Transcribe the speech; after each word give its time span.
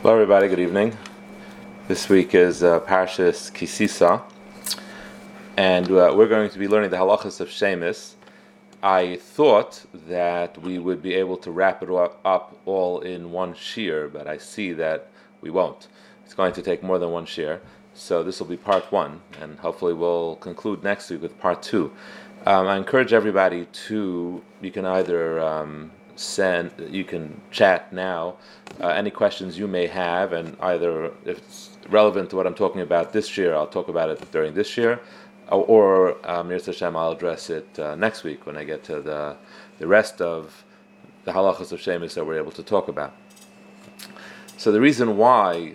Hello, 0.00 0.14
everybody. 0.14 0.46
Good 0.46 0.60
evening. 0.60 0.96
This 1.88 2.08
week 2.08 2.32
is 2.32 2.62
uh, 2.62 2.78
Parshas 2.78 3.52
Ki 3.52 3.66
Sisa, 3.66 4.22
and 5.56 5.90
uh, 5.90 6.14
we're 6.16 6.28
going 6.28 6.50
to 6.50 6.58
be 6.60 6.68
learning 6.68 6.90
the 6.90 6.96
halachas 6.96 7.40
of 7.40 7.48
Shemus. 7.48 8.14
I 8.80 9.16
thought 9.16 9.84
that 10.06 10.56
we 10.62 10.78
would 10.78 11.02
be 11.02 11.14
able 11.14 11.36
to 11.38 11.50
wrap 11.50 11.82
it 11.82 11.90
up 11.90 12.56
all 12.64 13.00
in 13.00 13.32
one 13.32 13.54
shiur, 13.54 14.10
but 14.12 14.28
I 14.28 14.38
see 14.38 14.72
that 14.74 15.08
we 15.40 15.50
won't. 15.50 15.88
It's 16.24 16.32
going 16.32 16.52
to 16.52 16.62
take 16.62 16.84
more 16.84 17.00
than 17.00 17.10
one 17.10 17.26
shiur, 17.26 17.58
so 17.92 18.22
this 18.22 18.38
will 18.38 18.46
be 18.46 18.56
part 18.56 18.92
one, 18.92 19.20
and 19.40 19.58
hopefully 19.58 19.94
we'll 19.94 20.36
conclude 20.36 20.84
next 20.84 21.10
week 21.10 21.22
with 21.22 21.36
part 21.40 21.60
two. 21.60 21.90
Um, 22.46 22.68
I 22.68 22.76
encourage 22.76 23.12
everybody 23.12 23.66
to, 23.88 24.44
you 24.62 24.70
can 24.70 24.86
either 24.86 25.40
um, 25.40 25.90
send, 26.18 26.72
you 26.90 27.04
can 27.04 27.40
chat 27.50 27.92
now, 27.92 28.36
uh, 28.80 28.88
any 28.88 29.10
questions 29.10 29.58
you 29.58 29.66
may 29.68 29.86
have, 29.86 30.32
and 30.32 30.56
either 30.60 31.06
if 31.24 31.38
it's 31.38 31.76
relevant 31.88 32.30
to 32.30 32.36
what 32.36 32.46
I'm 32.46 32.54
talking 32.54 32.80
about 32.80 33.12
this 33.12 33.36
year, 33.36 33.54
I'll 33.54 33.66
talk 33.66 33.88
about 33.88 34.10
it 34.10 34.30
during 34.30 34.54
this 34.54 34.76
year, 34.76 35.00
or, 35.50 35.64
or 35.64 36.30
um, 36.30 36.50
Hashem, 36.50 36.96
I'll 36.96 37.12
address 37.12 37.50
it 37.50 37.78
uh, 37.78 37.94
next 37.94 38.24
week 38.24 38.46
when 38.46 38.56
I 38.56 38.64
get 38.64 38.84
to 38.84 39.00
the, 39.00 39.36
the 39.78 39.86
rest 39.86 40.20
of 40.20 40.64
the 41.24 41.32
halachas 41.32 41.72
of 41.72 41.80
Shemus 41.80 42.14
that 42.14 42.26
we're 42.26 42.38
able 42.38 42.52
to 42.52 42.62
talk 42.62 42.88
about. 42.88 43.14
So 44.56 44.72
the 44.72 44.80
reason 44.80 45.16
why 45.16 45.74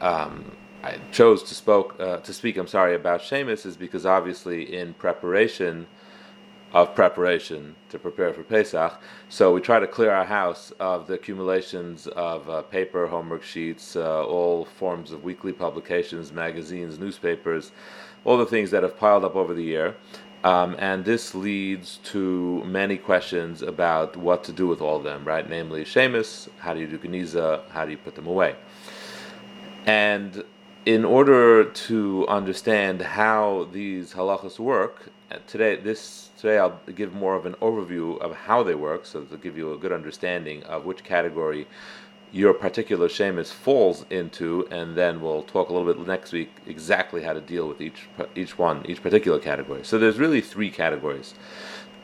um, 0.00 0.52
I 0.82 0.98
chose 1.10 1.42
to 1.44 1.54
spoke 1.54 1.96
uh, 1.98 2.18
to 2.18 2.32
speak, 2.32 2.56
I'm 2.56 2.66
sorry, 2.66 2.94
about 2.94 3.22
Shemus 3.22 3.66
is 3.66 3.76
because 3.76 4.06
obviously 4.06 4.76
in 4.76 4.94
preparation 4.94 5.86
of 6.72 6.94
preparation 6.94 7.74
to 7.90 7.98
prepare 7.98 8.32
for 8.32 8.42
Pesach. 8.42 9.00
So 9.28 9.52
we 9.52 9.60
try 9.60 9.78
to 9.78 9.86
clear 9.86 10.10
our 10.10 10.24
house 10.24 10.72
of 10.80 11.06
the 11.06 11.14
accumulations 11.14 12.06
of 12.08 12.48
uh, 12.48 12.62
paper, 12.62 13.06
homework 13.06 13.42
sheets, 13.42 13.96
uh, 13.96 14.24
all 14.24 14.64
forms 14.64 15.12
of 15.12 15.22
weekly 15.22 15.52
publications, 15.52 16.32
magazines, 16.32 16.98
newspapers, 16.98 17.72
all 18.24 18.38
the 18.38 18.46
things 18.46 18.70
that 18.70 18.82
have 18.82 18.96
piled 18.96 19.24
up 19.24 19.36
over 19.36 19.52
the 19.52 19.62
year. 19.62 19.96
Um, 20.44 20.74
and 20.78 21.04
this 21.04 21.34
leads 21.36 21.98
to 22.04 22.64
many 22.64 22.96
questions 22.96 23.62
about 23.62 24.16
what 24.16 24.42
to 24.44 24.52
do 24.52 24.66
with 24.66 24.80
all 24.80 24.96
of 24.96 25.04
them, 25.04 25.24
right? 25.24 25.48
Namely, 25.48 25.84
Shemus, 25.84 26.48
how 26.58 26.74
do 26.74 26.80
you 26.80 26.88
do 26.88 26.98
Geniza, 26.98 27.68
how 27.70 27.84
do 27.84 27.92
you 27.92 27.98
put 27.98 28.16
them 28.16 28.26
away? 28.26 28.56
And 29.86 30.42
in 30.84 31.04
order 31.04 31.64
to 31.64 32.26
understand 32.28 33.00
how 33.02 33.68
these 33.72 34.12
halachas 34.14 34.58
work, 34.58 35.10
today 35.46 35.76
this 35.76 36.30
today 36.36 36.58
I'll 36.58 36.80
give 36.94 37.14
more 37.14 37.36
of 37.36 37.46
an 37.46 37.54
overview 37.54 38.20
of 38.20 38.34
how 38.34 38.62
they 38.62 38.74
work, 38.74 39.06
so 39.06 39.22
to 39.22 39.36
give 39.36 39.56
you 39.56 39.72
a 39.72 39.78
good 39.78 39.92
understanding 39.92 40.62
of 40.64 40.84
which 40.84 41.04
category 41.04 41.66
your 42.32 42.54
particular 42.54 43.08
shemus 43.08 43.52
falls 43.52 44.06
into, 44.08 44.66
and 44.70 44.96
then 44.96 45.20
we'll 45.20 45.42
talk 45.42 45.68
a 45.68 45.72
little 45.72 45.92
bit 45.92 46.04
next 46.06 46.32
week 46.32 46.50
exactly 46.66 47.22
how 47.22 47.34
to 47.34 47.40
deal 47.40 47.68
with 47.68 47.80
each 47.80 48.08
each 48.34 48.58
one, 48.58 48.84
each 48.88 49.02
particular 49.02 49.38
category. 49.38 49.84
So 49.84 49.98
there's 49.98 50.18
really 50.18 50.40
three 50.40 50.70
categories 50.70 51.34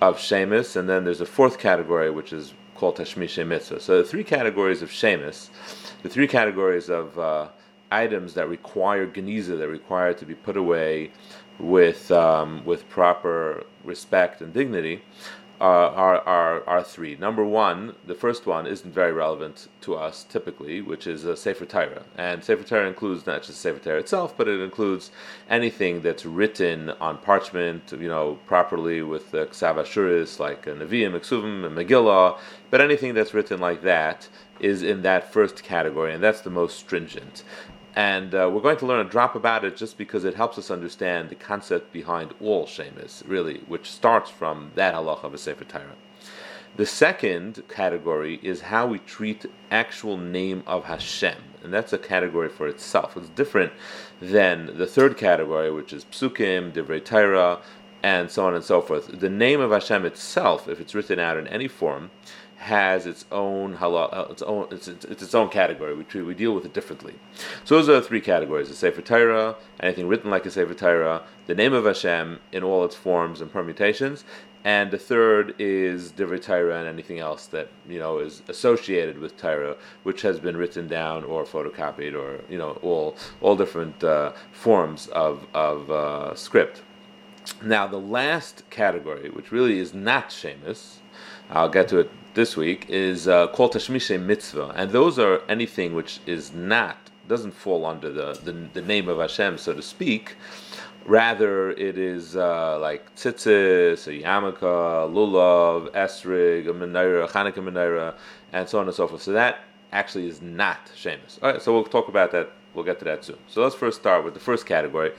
of 0.00 0.20
shemus, 0.20 0.76
and 0.76 0.88
then 0.88 1.04
there's 1.04 1.20
a 1.20 1.26
fourth 1.26 1.58
category 1.58 2.10
which 2.10 2.32
is 2.32 2.54
called 2.76 2.96
tashmish 2.96 3.44
mitzvah. 3.44 3.80
So 3.80 3.98
the 3.98 4.08
three 4.08 4.22
categories 4.22 4.82
of 4.82 4.92
shemus, 4.92 5.50
the 6.04 6.08
three 6.08 6.28
categories 6.28 6.88
of 6.88 7.18
uh, 7.18 7.48
items 7.90 8.34
that 8.34 8.48
require 8.48 9.06
geniza, 9.06 9.58
that 9.58 9.68
require 9.68 10.12
to 10.14 10.24
be 10.24 10.34
put 10.34 10.56
away 10.56 11.10
with 11.58 12.10
um, 12.10 12.64
with 12.64 12.88
proper 12.88 13.64
respect 13.84 14.40
and 14.40 14.52
dignity 14.52 15.02
uh, 15.60 15.64
are, 15.64 16.20
are, 16.20 16.68
are 16.68 16.82
three. 16.84 17.16
Number 17.16 17.44
one, 17.44 17.94
the 18.06 18.14
first 18.14 18.46
one 18.46 18.66
isn't 18.66 18.92
very 18.92 19.12
relevant 19.12 19.68
to 19.80 19.96
us 19.96 20.24
typically, 20.24 20.80
which 20.82 21.06
is 21.06 21.24
a 21.24 21.36
Sefer 21.36 21.66
Torah. 21.66 22.04
And 22.16 22.44
Sefer 22.44 22.62
Torah 22.62 22.86
includes 22.86 23.26
not 23.26 23.42
just 23.42 23.60
Sefer 23.60 23.80
Torah 23.80 23.98
itself, 23.98 24.36
but 24.36 24.46
it 24.46 24.60
includes 24.60 25.10
anything 25.50 26.00
that's 26.00 26.24
written 26.24 26.90
on 27.00 27.18
parchment, 27.18 27.92
you 27.92 28.08
know, 28.08 28.38
properly 28.46 29.02
with 29.02 29.32
the 29.32 29.46
Ksav 29.46 29.76
Ashuris, 29.76 30.38
like 30.38 30.66
Nevi'im, 30.66 31.18
Iksuvim, 31.18 31.66
and 31.66 31.76
Megillah. 31.76 32.38
But 32.70 32.80
anything 32.80 33.14
that's 33.14 33.34
written 33.34 33.58
like 33.58 33.82
that 33.82 34.28
is 34.60 34.82
in 34.82 35.02
that 35.02 35.32
first 35.32 35.64
category, 35.64 36.14
and 36.14 36.22
that's 36.22 36.42
the 36.42 36.50
most 36.50 36.78
stringent. 36.78 37.42
And 37.98 38.32
uh, 38.32 38.48
we're 38.48 38.60
going 38.60 38.76
to 38.76 38.86
learn 38.86 39.04
a 39.04 39.10
drop 39.10 39.34
about 39.34 39.64
it 39.64 39.76
just 39.76 39.98
because 39.98 40.24
it 40.24 40.34
helps 40.34 40.56
us 40.56 40.70
understand 40.70 41.30
the 41.30 41.34
concept 41.34 41.92
behind 41.92 42.32
all 42.40 42.64
shemus, 42.64 43.24
really, 43.26 43.58
which 43.66 43.90
starts 43.90 44.30
from 44.30 44.70
that 44.76 44.94
halacha 44.94 45.24
of 45.24 45.34
a 45.34 45.38
Sefer 45.38 45.64
Torah. 45.64 45.96
The 46.76 46.86
second 46.86 47.60
category 47.68 48.38
is 48.40 48.60
how 48.60 48.86
we 48.86 49.00
treat 49.00 49.46
actual 49.72 50.16
name 50.16 50.62
of 50.64 50.84
Hashem, 50.84 51.42
and 51.64 51.74
that's 51.74 51.92
a 51.92 51.98
category 51.98 52.48
for 52.48 52.68
itself. 52.68 53.16
It's 53.16 53.30
different 53.30 53.72
than 54.22 54.78
the 54.78 54.86
third 54.86 55.16
category, 55.16 55.72
which 55.72 55.92
is 55.92 56.04
psukim, 56.04 56.70
divrei 56.70 57.04
Torah, 57.04 57.58
and 58.02 58.30
so 58.30 58.46
on 58.46 58.54
and 58.54 58.64
so 58.64 58.80
forth. 58.80 59.08
The 59.20 59.30
name 59.30 59.60
of 59.60 59.70
Hashem 59.70 60.04
itself, 60.04 60.68
if 60.68 60.80
it's 60.80 60.94
written 60.94 61.18
out 61.18 61.36
in 61.36 61.46
any 61.48 61.68
form, 61.68 62.10
has 62.58 63.06
its 63.06 63.24
own 63.30 63.76
halal, 63.76 64.12
uh, 64.12 64.26
its 64.30 64.42
own 64.42 64.66
it's, 64.72 64.88
it's, 64.88 65.04
it's, 65.04 65.22
its 65.22 65.34
own 65.34 65.48
category. 65.48 65.94
We 65.94 66.04
treat, 66.04 66.22
we 66.22 66.34
deal 66.34 66.52
with 66.52 66.64
it 66.64 66.72
differently. 66.72 67.14
So 67.64 67.76
those 67.76 67.88
are 67.88 67.92
the 67.92 68.02
three 68.02 68.20
categories: 68.20 68.68
the 68.68 68.74
Sefer 68.74 69.00
Torah, 69.00 69.56
anything 69.80 70.08
written 70.08 70.30
like 70.30 70.44
a 70.44 70.50
Sefer 70.50 70.74
Torah, 70.74 71.22
the 71.46 71.54
name 71.54 71.72
of 71.72 71.84
Hashem 71.84 72.40
in 72.50 72.64
all 72.64 72.84
its 72.84 72.96
forms 72.96 73.40
and 73.40 73.52
permutations, 73.52 74.24
and 74.64 74.90
the 74.90 74.98
third 74.98 75.54
is 75.58 76.10
Divrei 76.12 76.42
Torah 76.42 76.80
and 76.80 76.88
anything 76.88 77.20
else 77.20 77.46
that 77.46 77.68
you 77.88 77.98
know 77.98 78.18
is 78.18 78.42
associated 78.48 79.18
with 79.18 79.36
Torah, 79.36 79.76
which 80.02 80.22
has 80.22 80.40
been 80.40 80.56
written 80.56 80.88
down 80.88 81.24
or 81.24 81.44
photocopied 81.44 82.14
or 82.14 82.40
you 82.50 82.58
know 82.58 82.72
all 82.82 83.16
all 83.40 83.54
different 83.54 84.02
uh, 84.02 84.32
forms 84.52 85.06
of 85.08 85.46
of 85.54 85.90
uh, 85.90 86.34
script. 86.34 86.82
Now 87.62 87.86
the 87.86 87.98
last 87.98 88.62
category, 88.70 89.30
which 89.30 89.52
really 89.52 89.78
is 89.78 89.94
not 89.94 90.30
Shemus, 90.30 90.98
I'll 91.50 91.68
get 91.68 91.88
to 91.88 91.98
it 91.98 92.10
this 92.34 92.56
week, 92.56 92.86
is 92.88 93.26
uh, 93.26 93.48
called 93.48 93.72
Tashmishe 93.72 94.20
Mitzvah. 94.20 94.72
And 94.76 94.90
those 94.92 95.18
are 95.18 95.42
anything 95.48 95.94
which 95.94 96.20
is 96.26 96.52
not, 96.52 96.96
doesn't 97.26 97.52
fall 97.52 97.84
under 97.84 98.10
the, 98.12 98.34
the, 98.44 98.52
the 98.74 98.82
name 98.82 99.08
of 99.08 99.18
Hashem, 99.18 99.58
so 99.58 99.74
to 99.74 99.82
speak. 99.82 100.36
Rather, 101.04 101.70
it 101.70 101.96
is 101.96 102.36
uh, 102.36 102.78
like 102.80 103.14
tzitzis, 103.16 104.06
a 104.06 104.22
yarmulke, 104.22 104.60
lulav, 104.60 105.90
esrig, 105.92 106.68
a 106.68 106.72
menorah, 106.72 107.28
Chanukah 107.30 107.54
menorah, 107.54 108.14
and 108.52 108.68
so 108.68 108.78
on 108.78 108.86
and 108.86 108.94
so 108.94 109.08
forth. 109.08 109.22
So 109.22 109.32
that 109.32 109.60
actually 109.92 110.28
is 110.28 110.42
not 110.42 110.90
Shemus. 110.94 111.38
All 111.42 111.52
right, 111.52 111.62
so 111.62 111.72
we'll 111.72 111.84
talk 111.84 112.08
about 112.08 112.30
that. 112.32 112.52
We'll 112.78 112.84
get 112.84 113.00
to 113.00 113.04
that 113.06 113.24
soon. 113.24 113.38
So 113.48 113.60
let's 113.60 113.74
first 113.74 113.98
start 113.98 114.24
with 114.24 114.34
the 114.34 114.40
first 114.40 114.64
category, 114.64 115.10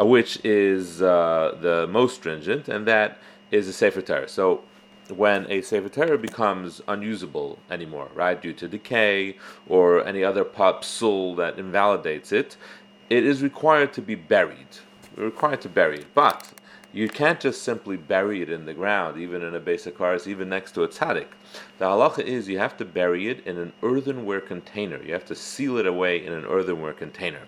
uh, 0.00 0.06
which 0.06 0.42
is 0.46 1.02
uh, 1.02 1.54
the 1.60 1.86
most 1.88 2.14
stringent, 2.14 2.70
and 2.70 2.86
that 2.86 3.18
is 3.50 3.68
a 3.68 3.72
Sefer 3.74 4.00
Torah. 4.00 4.26
So 4.30 4.62
when 5.14 5.44
a 5.50 5.60
Sefer 5.60 5.90
Torah 5.90 6.16
becomes 6.16 6.80
unusable 6.88 7.58
anymore, 7.70 8.08
right, 8.14 8.40
due 8.40 8.54
to 8.54 8.66
decay 8.66 9.36
or 9.68 10.06
any 10.06 10.24
other 10.24 10.42
psul 10.42 11.36
that 11.36 11.58
invalidates 11.58 12.32
it, 12.32 12.56
it 13.10 13.26
is 13.26 13.42
required 13.42 13.92
to 13.92 14.00
be 14.00 14.14
buried. 14.14 14.78
We're 15.18 15.26
required 15.26 15.60
to 15.60 15.68
bury 15.68 15.98
it. 15.98 16.06
But 16.14 16.50
you 16.96 17.10
can't 17.10 17.40
just 17.40 17.62
simply 17.62 17.98
bury 17.98 18.40
it 18.40 18.48
in 18.48 18.64
the 18.64 18.72
ground, 18.72 19.20
even 19.20 19.42
in 19.42 19.54
a 19.54 19.60
basic 19.60 19.98
chorus, 19.98 20.26
even 20.26 20.48
next 20.48 20.72
to 20.72 20.82
a 20.82 20.88
tzaddik. 20.88 21.26
The 21.76 21.84
halacha 21.84 22.20
is 22.20 22.48
you 22.48 22.56
have 22.56 22.78
to 22.78 22.86
bury 22.86 23.28
it 23.28 23.46
in 23.46 23.58
an 23.58 23.74
earthenware 23.82 24.40
container. 24.40 25.02
You 25.02 25.12
have 25.12 25.26
to 25.26 25.34
seal 25.34 25.76
it 25.76 25.86
away 25.86 26.24
in 26.24 26.32
an 26.32 26.46
earthenware 26.46 26.94
container. 26.94 27.42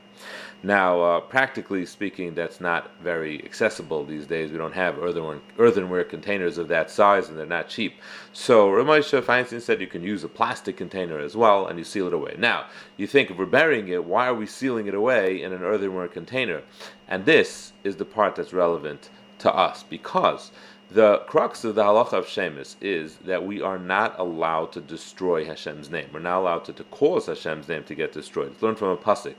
Now, 0.62 1.00
uh, 1.00 1.20
practically 1.20 1.86
speaking, 1.86 2.34
that's 2.34 2.60
not 2.60 2.90
very 3.00 3.42
accessible 3.42 4.04
these 4.04 4.26
days. 4.26 4.50
We 4.50 4.58
don't 4.58 4.74
have 4.74 4.98
earthenware, 4.98 5.40
earthenware 5.58 6.04
containers 6.04 6.58
of 6.58 6.68
that 6.68 6.90
size, 6.90 7.28
and 7.28 7.38
they're 7.38 7.46
not 7.46 7.70
cheap. 7.70 7.94
So, 8.34 8.68
Rav 8.68 8.84
Moshe 8.84 9.22
Feinstein 9.22 9.62
said 9.62 9.80
you 9.80 9.86
can 9.86 10.02
use 10.02 10.24
a 10.24 10.28
plastic 10.28 10.76
container 10.76 11.18
as 11.18 11.36
well, 11.36 11.68
and 11.68 11.78
you 11.78 11.84
seal 11.84 12.08
it 12.08 12.12
away. 12.12 12.34
Now, 12.36 12.66
you 12.98 13.06
think 13.06 13.30
if 13.30 13.38
we're 13.38 13.46
burying 13.46 13.88
it, 13.88 14.04
why 14.04 14.26
are 14.26 14.34
we 14.34 14.46
sealing 14.46 14.88
it 14.88 14.94
away 14.94 15.40
in 15.40 15.54
an 15.54 15.62
earthenware 15.62 16.08
container? 16.08 16.62
And 17.06 17.24
this 17.24 17.72
is 17.84 17.96
the 17.96 18.04
part 18.04 18.34
that's 18.34 18.52
relevant 18.52 19.08
to 19.38 19.54
us 19.54 19.82
because 19.82 20.50
the 20.90 21.18
crux 21.26 21.64
of 21.64 21.74
the 21.74 21.82
halacha 21.82 22.14
of 22.14 22.26
Shemus 22.26 22.76
is 22.80 23.16
that 23.16 23.44
we 23.44 23.60
are 23.60 23.78
not 23.78 24.18
allowed 24.18 24.72
to 24.72 24.80
destroy 24.80 25.44
Hashem's 25.44 25.90
name. 25.90 26.08
We're 26.14 26.20
not 26.20 26.38
allowed 26.38 26.64
to, 26.64 26.72
to 26.72 26.84
cause 26.84 27.26
Hashem's 27.26 27.68
name 27.68 27.84
to 27.84 27.94
get 27.94 28.12
destroyed. 28.12 28.54
Learn 28.62 28.74
from 28.74 28.88
a 28.88 28.96
pasuk. 28.96 29.34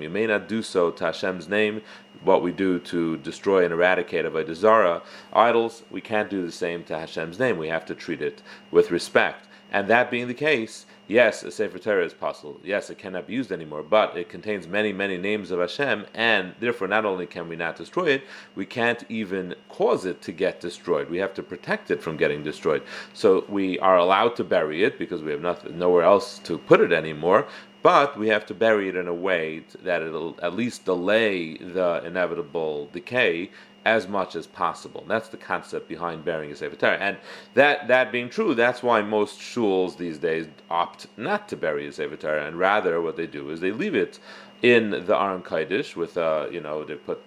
You 0.00 0.10
may 0.10 0.26
not 0.26 0.48
do 0.48 0.62
so 0.62 0.90
to 0.92 1.04
Hashem's 1.04 1.48
name. 1.48 1.82
What 2.22 2.42
we 2.42 2.52
do 2.52 2.78
to 2.78 3.16
destroy 3.18 3.64
and 3.64 3.72
eradicate 3.72 4.24
avodah 4.24 5.02
idols, 5.32 5.82
we 5.90 6.00
can't 6.00 6.30
do 6.30 6.44
the 6.44 6.52
same 6.52 6.84
to 6.84 6.98
Hashem's 6.98 7.38
name. 7.38 7.58
We 7.58 7.68
have 7.68 7.84
to 7.86 7.94
treat 7.94 8.22
it 8.22 8.42
with 8.70 8.90
respect. 8.90 9.46
And 9.74 9.88
that 9.88 10.08
being 10.08 10.28
the 10.28 10.34
case, 10.34 10.86
yes, 11.08 11.42
a 11.42 11.50
Sefer 11.50 11.80
Torah 11.80 12.04
is 12.04 12.14
possible. 12.14 12.60
Yes, 12.62 12.90
it 12.90 12.98
cannot 12.98 13.26
be 13.26 13.34
used 13.34 13.50
anymore, 13.50 13.82
but 13.82 14.16
it 14.16 14.28
contains 14.28 14.68
many, 14.68 14.92
many 14.92 15.18
names 15.18 15.50
of 15.50 15.58
Hashem, 15.58 16.06
and 16.14 16.54
therefore 16.60 16.86
not 16.86 17.04
only 17.04 17.26
can 17.26 17.48
we 17.48 17.56
not 17.56 17.74
destroy 17.74 18.10
it, 18.10 18.22
we 18.54 18.66
can't 18.66 19.04
even 19.08 19.56
cause 19.68 20.04
it 20.04 20.22
to 20.22 20.32
get 20.32 20.60
destroyed. 20.60 21.10
We 21.10 21.18
have 21.18 21.34
to 21.34 21.42
protect 21.42 21.90
it 21.90 22.00
from 22.00 22.16
getting 22.16 22.44
destroyed. 22.44 22.84
So 23.14 23.44
we 23.48 23.78
are 23.80 23.98
allowed 23.98 24.36
to 24.36 24.44
bury 24.44 24.84
it 24.84 24.96
because 24.96 25.22
we 25.22 25.32
have 25.32 25.40
nothing, 25.40 25.76
nowhere 25.76 26.04
else 26.04 26.38
to 26.44 26.56
put 26.56 26.80
it 26.80 26.92
anymore. 26.92 27.48
But 27.84 28.18
we 28.18 28.28
have 28.28 28.46
to 28.46 28.54
bury 28.54 28.88
it 28.88 28.96
in 28.96 29.08
a 29.08 29.14
way 29.14 29.62
that 29.82 30.00
it'll 30.00 30.38
at 30.42 30.56
least 30.56 30.86
delay 30.86 31.58
the 31.58 32.02
inevitable 32.02 32.88
decay 32.94 33.50
as 33.84 34.08
much 34.08 34.34
as 34.36 34.46
possible. 34.46 35.04
That's 35.06 35.28
the 35.28 35.36
concept 35.36 35.86
behind 35.86 36.24
burying 36.24 36.50
a 36.50 36.56
Sefer 36.56 36.76
Torah. 36.76 36.96
And 36.96 37.18
that, 37.52 37.86
that 37.88 38.10
being 38.10 38.30
true, 38.30 38.54
that's 38.54 38.82
why 38.82 39.02
most 39.02 39.38
shuls 39.38 39.98
these 39.98 40.16
days 40.16 40.46
opt 40.70 41.08
not 41.18 41.46
to 41.50 41.58
bury 41.58 41.86
a 41.86 41.92
Sefer 41.92 42.16
Torah, 42.16 42.46
and 42.46 42.58
rather 42.58 43.02
what 43.02 43.18
they 43.18 43.26
do 43.26 43.50
is 43.50 43.60
they 43.60 43.70
leave 43.70 43.94
it 43.94 44.18
in 44.62 44.88
the 45.04 45.14
Aron 45.14 45.42
Kaidish 45.42 45.94
with, 45.94 46.16
uh, 46.16 46.46
you 46.50 46.62
know, 46.62 46.84
they 46.84 46.94
put 46.94 47.20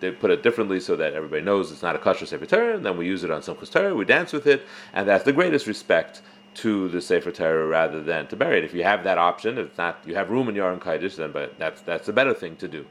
they, 0.00 0.10
put 0.10 0.30
it 0.30 0.42
differently 0.42 0.80
so 0.80 0.96
that 0.96 1.12
everybody 1.12 1.42
knows 1.42 1.70
it's 1.70 1.82
not 1.82 1.94
a 1.94 1.98
kosher 1.98 2.26
Sefer 2.26 2.46
Torah, 2.46 2.74
and 2.74 2.84
then 2.84 2.96
we 2.96 3.06
use 3.06 3.22
it 3.22 3.30
on 3.30 3.42
Simchas 3.42 3.70
Torah, 3.70 3.94
we 3.94 4.04
dance 4.04 4.32
with 4.32 4.46
it, 4.46 4.62
and 4.92 5.06
that's 5.06 5.24
the 5.24 5.32
greatest 5.32 5.66
respect 5.66 6.22
to 6.54 6.88
the 6.88 7.00
Sefer 7.00 7.30
Torah 7.30 7.66
rather 7.66 8.02
than 8.02 8.26
to 8.28 8.36
bury 8.36 8.58
it. 8.58 8.64
If 8.64 8.74
you 8.74 8.84
have 8.84 9.04
that 9.04 9.18
option, 9.18 9.58
if 9.58 9.76
not, 9.76 9.98
you 10.06 10.14
have 10.14 10.30
room 10.30 10.48
in 10.48 10.54
your 10.54 10.66
Aron 10.66 10.80
Kaidish, 10.80 11.16
then 11.16 11.32
but 11.32 11.58
that's 11.58 11.80
that's 11.82 12.08
a 12.08 12.12
better 12.12 12.34
thing 12.34 12.56
to 12.56 12.68
do. 12.68 12.86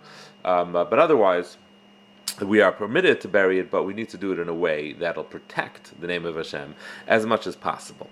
Um, 0.45 0.75
uh, 0.75 0.83
but 0.83 0.99
otherwise, 0.99 1.57
we 2.41 2.61
are 2.61 2.71
permitted 2.71 3.21
to 3.21 3.27
bury 3.27 3.59
it, 3.59 3.69
but 3.69 3.83
we 3.83 3.93
need 3.93 4.09
to 4.09 4.17
do 4.17 4.31
it 4.31 4.39
in 4.39 4.49
a 4.49 4.53
way 4.53 4.93
that'll 4.93 5.23
protect 5.23 5.99
the 5.99 6.07
name 6.07 6.25
of 6.25 6.35
Hashem 6.35 6.75
as 7.07 7.25
much 7.25 7.47
as 7.47 7.55
possible. 7.55 8.09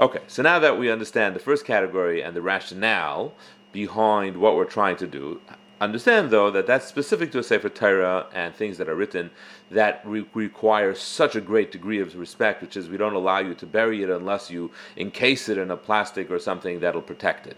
Okay, 0.00 0.20
so 0.26 0.42
now 0.42 0.58
that 0.58 0.78
we 0.78 0.90
understand 0.90 1.34
the 1.34 1.40
first 1.40 1.64
category 1.64 2.22
and 2.22 2.34
the 2.34 2.42
rationale 2.42 3.34
behind 3.72 4.36
what 4.36 4.56
we're 4.56 4.64
trying 4.64 4.96
to 4.96 5.06
do, 5.06 5.40
Understand, 5.80 6.30
though, 6.30 6.50
that 6.50 6.66
that's 6.66 6.86
specific 6.86 7.30
to 7.30 7.38
a 7.38 7.42
Sefer 7.42 7.68
Torah 7.68 8.26
and 8.32 8.52
things 8.52 8.78
that 8.78 8.88
are 8.88 8.96
written 8.96 9.30
that 9.70 10.00
re- 10.04 10.26
require 10.34 10.92
such 10.92 11.36
a 11.36 11.40
great 11.40 11.70
degree 11.70 12.00
of 12.00 12.16
respect, 12.16 12.62
which 12.62 12.76
is 12.76 12.88
we 12.88 12.96
don't 12.96 13.14
allow 13.14 13.38
you 13.38 13.54
to 13.54 13.66
bury 13.66 14.02
it 14.02 14.10
unless 14.10 14.50
you 14.50 14.72
encase 14.96 15.48
it 15.48 15.56
in 15.56 15.70
a 15.70 15.76
plastic 15.76 16.32
or 16.32 16.40
something 16.40 16.80
that'll 16.80 17.00
protect 17.00 17.46
it. 17.46 17.56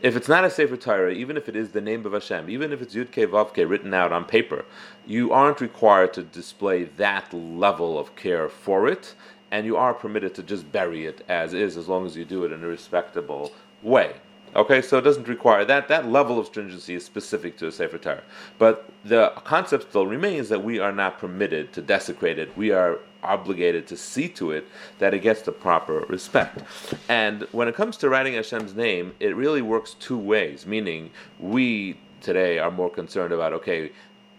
If 0.00 0.14
it's 0.14 0.28
not 0.28 0.44
a 0.44 0.50
Sefer 0.50 0.76
Torah, 0.76 1.10
even 1.10 1.36
if 1.36 1.48
it 1.48 1.56
is 1.56 1.70
the 1.70 1.80
name 1.80 2.06
of 2.06 2.12
Hashem, 2.12 2.48
even 2.48 2.72
if 2.72 2.80
it's 2.80 2.94
Yud 2.94 3.10
Ke 3.10 3.68
written 3.68 3.92
out 3.92 4.12
on 4.12 4.24
paper, 4.24 4.64
you 5.04 5.32
aren't 5.32 5.60
required 5.60 6.12
to 6.14 6.22
display 6.22 6.84
that 6.84 7.34
level 7.34 7.98
of 7.98 8.14
care 8.14 8.48
for 8.48 8.86
it, 8.86 9.16
and 9.50 9.66
you 9.66 9.76
are 9.76 9.94
permitted 9.94 10.36
to 10.36 10.42
just 10.44 10.70
bury 10.70 11.06
it 11.06 11.24
as 11.28 11.52
is, 11.52 11.76
as 11.76 11.88
long 11.88 12.06
as 12.06 12.16
you 12.16 12.24
do 12.24 12.44
it 12.44 12.52
in 12.52 12.62
a 12.62 12.68
respectable 12.68 13.52
way. 13.82 14.14
Okay, 14.54 14.80
so 14.80 14.96
it 14.96 15.02
doesn't 15.02 15.28
require 15.28 15.64
that. 15.64 15.88
That 15.88 16.08
level 16.08 16.38
of 16.38 16.46
stringency 16.46 16.94
is 16.94 17.04
specific 17.04 17.58
to 17.58 17.66
a 17.66 17.72
Sefer 17.72 17.98
Torah. 17.98 18.22
But 18.58 18.88
the 19.04 19.32
concept 19.44 19.90
still 19.90 20.06
remains 20.06 20.48
that 20.48 20.62
we 20.62 20.78
are 20.78 20.92
not 20.92 21.18
permitted 21.18 21.72
to 21.74 21.82
desecrate 21.82 22.38
it. 22.38 22.56
We 22.56 22.70
are 22.70 23.00
obligated 23.22 23.86
to 23.88 23.96
see 23.96 24.28
to 24.28 24.52
it 24.52 24.66
that 24.98 25.12
it 25.12 25.18
gets 25.18 25.42
the 25.42 25.52
proper 25.52 26.00
respect. 26.08 26.62
And 27.08 27.42
when 27.52 27.68
it 27.68 27.74
comes 27.74 27.96
to 27.98 28.08
writing 28.08 28.34
Hashem's 28.34 28.74
name, 28.74 29.14
it 29.20 29.36
really 29.36 29.62
works 29.62 29.94
two 29.94 30.16
ways, 30.16 30.64
meaning 30.64 31.10
we 31.38 31.98
today 32.22 32.58
are 32.58 32.70
more 32.70 32.88
concerned 32.88 33.32
about, 33.32 33.52
okay, 33.52 33.90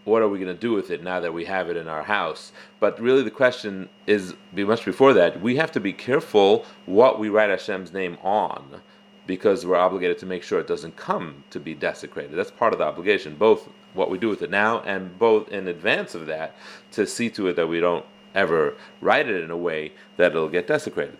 what 0.04 0.22
are 0.22 0.28
we 0.28 0.38
going 0.38 0.52
to 0.52 0.60
do 0.60 0.72
with 0.72 0.90
it 0.90 1.02
now 1.02 1.20
that 1.20 1.32
we 1.32 1.44
have 1.44 1.68
it 1.68 1.76
in 1.76 1.86
our 1.86 2.02
house? 2.02 2.52
But 2.80 2.98
really, 2.98 3.22
the 3.22 3.30
question 3.30 3.88
is 4.06 4.34
much 4.52 4.84
before 4.84 5.12
that. 5.12 5.40
We 5.40 5.56
have 5.56 5.70
to 5.72 5.80
be 5.80 5.92
careful 5.92 6.64
what 6.86 7.18
we 7.18 7.28
write 7.28 7.50
Hashem's 7.50 7.92
name 7.92 8.16
on 8.22 8.80
because 9.28 9.66
we're 9.66 9.76
obligated 9.76 10.18
to 10.18 10.26
make 10.26 10.42
sure 10.42 10.58
it 10.58 10.66
doesn't 10.66 10.96
come 10.96 11.44
to 11.50 11.60
be 11.60 11.74
desecrated. 11.74 12.36
That's 12.36 12.50
part 12.50 12.72
of 12.72 12.78
the 12.78 12.86
obligation, 12.86 13.36
both 13.36 13.68
what 13.92 14.10
we 14.10 14.18
do 14.18 14.28
with 14.28 14.42
it 14.42 14.50
now 14.50 14.80
and 14.80 15.16
both 15.18 15.48
in 15.50 15.68
advance 15.68 16.14
of 16.14 16.26
that 16.26 16.56
to 16.92 17.06
see 17.06 17.28
to 17.30 17.46
it 17.48 17.56
that 17.56 17.68
we 17.68 17.78
don't 17.78 18.06
ever 18.34 18.74
write 19.02 19.28
it 19.28 19.44
in 19.44 19.50
a 19.50 19.56
way 19.56 19.92
that 20.16 20.32
it'll 20.32 20.48
get 20.48 20.66
desecrated. 20.66 21.18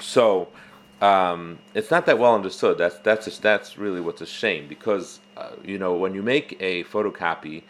So 0.00 0.48
um, 1.00 1.60
it's 1.74 1.92
not 1.92 2.06
that 2.06 2.18
well 2.18 2.34
understood. 2.34 2.76
That's 2.76 2.98
that's 2.98 3.38
that's 3.38 3.78
really 3.78 4.00
what's 4.00 4.20
a 4.20 4.26
shame 4.26 4.66
because 4.66 5.20
uh, 5.36 5.50
you 5.64 5.78
know 5.78 5.94
when 5.94 6.12
you 6.12 6.22
make 6.22 6.56
a 6.60 6.84
photocopy 6.84 7.62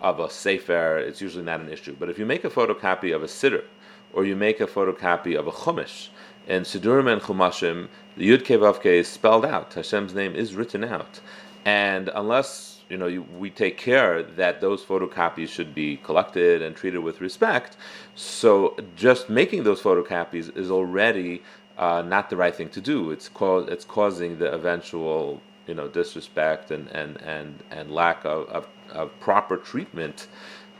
of 0.00 0.18
a 0.18 0.28
sefer, 0.28 0.98
it's 0.98 1.20
usually 1.20 1.44
not 1.44 1.60
an 1.60 1.70
issue. 1.70 1.94
But 1.98 2.08
if 2.08 2.18
you 2.18 2.26
make 2.26 2.44
a 2.44 2.50
photocopy 2.50 3.14
of 3.14 3.22
a 3.22 3.26
siddur, 3.26 3.64
or 4.12 4.24
you 4.24 4.34
make 4.34 4.60
a 4.60 4.66
photocopy 4.66 5.38
of 5.38 5.46
a 5.46 5.52
chumash, 5.52 6.08
and 6.50 6.64
Sidurim 6.64 7.10
and 7.10 7.22
Chumashim, 7.22 7.88
the 8.20 8.28
Yud 8.28 8.84
is 8.84 9.08
spelled 9.08 9.46
out. 9.46 9.72
Hashem's 9.72 10.12
name 10.12 10.36
is 10.36 10.54
written 10.54 10.84
out, 10.84 11.20
and 11.64 12.10
unless 12.14 12.82
you 12.90 12.98
know 12.98 13.06
you, 13.06 13.22
we 13.38 13.48
take 13.48 13.78
care 13.78 14.22
that 14.22 14.60
those 14.60 14.84
photocopies 14.84 15.48
should 15.48 15.74
be 15.74 15.96
collected 15.96 16.60
and 16.60 16.76
treated 16.76 16.98
with 16.98 17.22
respect, 17.22 17.78
so 18.14 18.76
just 18.94 19.30
making 19.30 19.64
those 19.64 19.80
photocopies 19.80 20.54
is 20.54 20.70
already 20.70 21.42
uh, 21.78 22.02
not 22.02 22.28
the 22.28 22.36
right 22.36 22.54
thing 22.54 22.68
to 22.68 22.80
do. 22.82 23.10
It's 23.10 23.30
co- 23.30 23.60
it's 23.74 23.86
causing 23.86 24.38
the 24.38 24.52
eventual 24.52 25.40
you 25.66 25.72
know 25.72 25.88
disrespect 25.88 26.70
and 26.70 26.88
and 26.88 27.16
and 27.22 27.62
and 27.70 27.90
lack 27.90 28.26
of, 28.26 28.46
of, 28.50 28.68
of 28.90 29.18
proper 29.20 29.56
treatment 29.56 30.26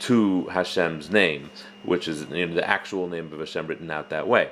to 0.01 0.45
Hashem's 0.49 1.09
name, 1.11 1.51
which 1.85 2.07
is 2.07 2.27
you 2.31 2.47
know, 2.47 2.55
the 2.55 2.69
actual 2.69 3.09
name 3.09 3.33
of 3.33 3.39
Hashem 3.39 3.67
written 3.67 3.91
out 3.91 4.11
that 4.11 4.29
way. 4.29 4.51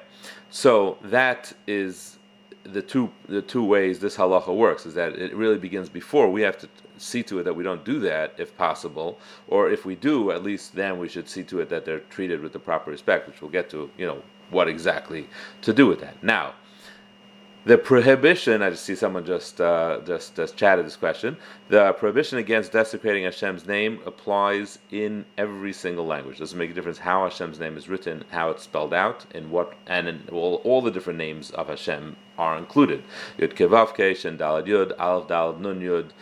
So 0.51 0.97
that 1.03 1.53
is 1.67 2.18
the 2.73 2.83
two 2.83 3.11
the 3.29 3.43
two 3.43 3.65
ways 3.65 3.99
this 3.99 4.17
halacha 4.17 4.55
works 4.55 4.87
is 4.87 4.95
that 4.95 5.13
it 5.13 5.35
really 5.35 5.59
begins 5.59 5.89
before 5.89 6.31
we 6.31 6.43
have 6.43 6.59
to 6.59 6.69
see 6.99 7.23
to 7.23 7.39
it 7.39 7.45
that 7.45 7.55
we 7.55 7.63
don't 7.63 7.85
do 7.85 8.01
that 8.01 8.35
if 8.39 8.57
possible, 8.57 9.19
or 9.47 9.71
if 9.71 9.85
we 9.85 9.95
do, 9.95 10.31
at 10.31 10.43
least 10.43 10.75
then 10.75 10.99
we 10.99 11.09
should 11.09 11.29
see 11.29 11.45
to 11.45 11.61
it 11.61 11.69
that 11.69 11.85
they're 11.85 12.01
treated 12.11 12.41
with 12.41 12.53
the 12.53 12.59
proper 12.59 12.91
respect, 12.91 13.27
which 13.27 13.41
we'll 13.41 13.51
get 13.51 13.71
to, 13.71 13.91
you 13.97 14.07
know, 14.07 14.23
what 14.51 14.69
exactly 14.69 15.29
to 15.63 15.73
do 15.73 15.87
with 15.87 16.01
that. 16.01 16.23
Now, 16.23 16.55
the 17.69 17.77
prohibition, 17.77 18.63
I 18.63 18.71
just 18.71 18.85
see 18.85 18.95
someone 18.95 19.27
just, 19.27 19.61
uh, 19.61 20.01
just 20.07 20.35
just 20.35 20.57
chatted 20.57 20.87
this 20.87 20.97
question. 20.97 21.37
The 21.69 21.93
prohibition 21.93 22.39
against 22.39 22.73
desecrating 22.73 23.25
Hashem's 23.25 23.67
name 23.67 24.01
applies 24.07 24.79
in 24.91 25.27
every 25.37 25.75
single 25.75 26.07
language. 26.07 26.39
Doesn't 26.39 26.57
make 26.57 26.71
a 26.71 26.73
difference 26.73 26.97
how 26.97 27.25
Hashem's 27.25 27.61
name 27.61 27.77
is 27.77 27.87
written, 27.87 28.25
how 28.31 28.49
it's 28.49 28.63
spelled 28.63 28.95
out, 28.95 29.27
and 29.35 29.51
what, 29.51 29.75
and 29.87 30.09
in 30.09 30.23
all, 30.33 30.63
all 30.65 30.81
the 30.81 30.91
different 30.91 31.19
names 31.19 31.51
of 31.51 31.69
Hashem 31.69 32.17
are 32.39 32.57
included. 32.57 33.05
Yud 33.39 33.53
Kevavke, 33.53 34.17
Shen 34.17 34.39
Dalad 34.39 34.67
Yud, 34.67 34.99
Aleph 34.99 35.29
Dalad 35.29 35.61
Nun 35.61 35.83
Yud, 35.83 36.13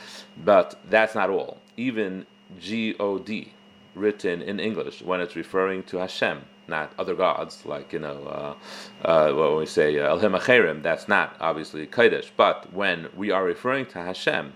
but 0.44 0.81
that's 0.90 1.14
not 1.14 1.31
all. 1.31 1.58
Even 1.76 2.26
G 2.58 2.96
O 2.99 3.20
D, 3.20 3.52
written 3.94 4.42
in 4.42 4.58
English, 4.58 5.00
when 5.00 5.20
it's 5.20 5.37
referring 5.37 5.84
to 5.84 5.99
Hashem, 5.99 6.42
not 6.68 6.92
other 6.98 7.14
gods, 7.14 7.64
like 7.64 7.92
you 7.92 7.98
know, 7.98 8.56
uh, 9.04 9.06
uh, 9.06 9.32
when 9.32 9.56
we 9.56 9.66
say 9.66 9.98
uh, 9.98 10.16
Elhim 10.16 10.38
Acherim, 10.38 10.82
that's 10.82 11.08
not 11.08 11.36
obviously 11.40 11.86
Kaddish. 11.86 12.32
But 12.36 12.72
when 12.72 13.08
we 13.16 13.30
are 13.30 13.44
referring 13.44 13.87
to 13.87 13.99
Hashem, 14.02 14.52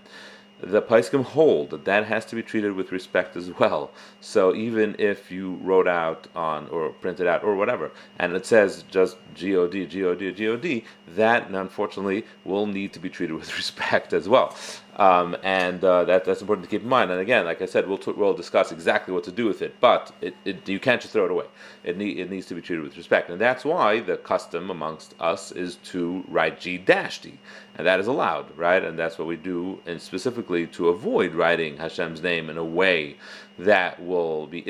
the 0.61 0.81
Paiskim 0.81 1.23
hold 1.23 1.71
that 1.71 1.85
that 1.85 2.05
has 2.05 2.23
to 2.25 2.35
be 2.35 2.43
treated 2.43 2.73
with 2.73 2.91
respect 2.91 3.35
as 3.35 3.49
well. 3.57 3.91
So 4.19 4.53
even 4.53 4.95
if 4.99 5.31
you 5.31 5.55
wrote 5.55 5.87
out 5.87 6.27
on 6.35 6.67
or 6.67 6.89
printed 6.89 7.25
out 7.25 7.43
or 7.43 7.55
whatever, 7.55 7.91
and 8.19 8.33
it 8.33 8.45
says 8.45 8.83
just 8.89 9.17
God, 9.39 9.71
God, 9.71 10.37
God, 10.37 10.83
that 11.15 11.49
unfortunately 11.49 12.25
will 12.45 12.67
need 12.67 12.93
to 12.93 12.99
be 12.99 13.09
treated 13.09 13.33
with 13.33 13.57
respect 13.57 14.13
as 14.13 14.29
well. 14.29 14.55
Um, 15.01 15.35
and 15.41 15.83
uh, 15.83 16.03
that, 16.03 16.25
that's 16.25 16.41
important 16.41 16.63
to 16.65 16.69
keep 16.69 16.83
in 16.83 16.87
mind. 16.87 17.09
And 17.09 17.19
again, 17.19 17.43
like 17.45 17.59
I 17.63 17.65
said, 17.65 17.87
we'll, 17.87 17.97
t- 17.97 18.11
we'll 18.11 18.35
discuss 18.35 18.71
exactly 18.71 19.11
what 19.15 19.23
to 19.23 19.31
do 19.31 19.45
with 19.47 19.63
it, 19.63 19.73
but 19.79 20.13
it, 20.21 20.35
it, 20.45 20.69
you 20.69 20.79
can't 20.79 21.01
just 21.01 21.11
throw 21.11 21.25
it 21.25 21.31
away. 21.31 21.45
It, 21.83 21.97
need, 21.97 22.19
it 22.19 22.29
needs 22.29 22.45
to 22.47 22.53
be 22.53 22.61
treated 22.61 22.83
with 22.83 22.95
respect. 22.95 23.31
And 23.31 23.41
that's 23.41 23.65
why 23.65 24.01
the 24.01 24.17
custom 24.17 24.69
amongst 24.69 25.15
us 25.19 25.51
is 25.51 25.77
to 25.85 26.23
write 26.27 26.59
G 26.59 26.77
dash 26.77 27.19
D. 27.19 27.39
And 27.79 27.87
that 27.87 27.99
is 27.99 28.05
allowed, 28.05 28.55
right? 28.55 28.83
And 28.83 28.99
that's 28.99 29.17
what 29.17 29.27
we 29.27 29.37
do, 29.37 29.79
and 29.87 29.99
specifically 29.99 30.67
to 30.67 30.89
avoid 30.89 31.33
writing 31.33 31.77
Hashem's 31.77 32.21
name 32.21 32.47
in 32.51 32.59
a 32.59 32.63
way 32.63 33.15
that 33.57 33.99
will 34.03 34.45
be 34.45 34.63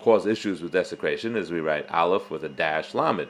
cause 0.00 0.24
issues 0.24 0.62
with 0.62 0.72
desecration, 0.72 1.36
as 1.36 1.50
we 1.50 1.60
write 1.60 1.90
Aleph 1.90 2.30
with 2.30 2.44
a 2.44 2.48
dash 2.48 2.94
Lamed. 2.94 3.28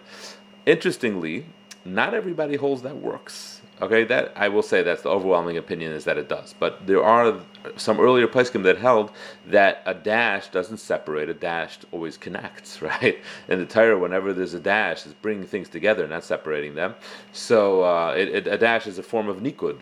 Interestingly, 0.66 1.46
not 1.84 2.14
everybody 2.14 2.54
holds 2.54 2.82
that 2.82 2.96
works. 2.96 3.61
Okay, 3.80 4.04
that 4.04 4.32
I 4.36 4.48
will 4.48 4.62
say 4.62 4.82
that's 4.82 5.02
the 5.02 5.08
overwhelming 5.08 5.56
opinion 5.56 5.92
is 5.92 6.04
that 6.04 6.16
it 6.18 6.28
does. 6.28 6.54
But 6.56 6.86
there 6.86 7.02
are 7.02 7.40
some 7.76 7.98
earlier 7.98 8.28
poskim 8.28 8.62
that 8.64 8.78
held 8.78 9.10
that 9.46 9.82
a 9.86 9.94
dash 9.94 10.48
doesn't 10.48 10.76
separate; 10.76 11.28
a 11.28 11.34
dash 11.34 11.78
always 11.90 12.16
connects. 12.16 12.80
Right 12.82 13.18
in 13.48 13.58
the 13.58 13.66
Torah, 13.66 13.98
whenever 13.98 14.32
there's 14.32 14.54
a 14.54 14.60
dash, 14.60 15.06
it's 15.06 15.14
bringing 15.14 15.46
things 15.46 15.68
together, 15.68 16.06
not 16.06 16.24
separating 16.24 16.74
them. 16.74 16.94
So 17.32 17.82
uh, 17.82 18.14
it, 18.16 18.28
it, 18.28 18.46
a 18.46 18.58
dash 18.58 18.86
is 18.86 18.98
a 18.98 19.02
form 19.02 19.28
of 19.28 19.38
nikud. 19.38 19.78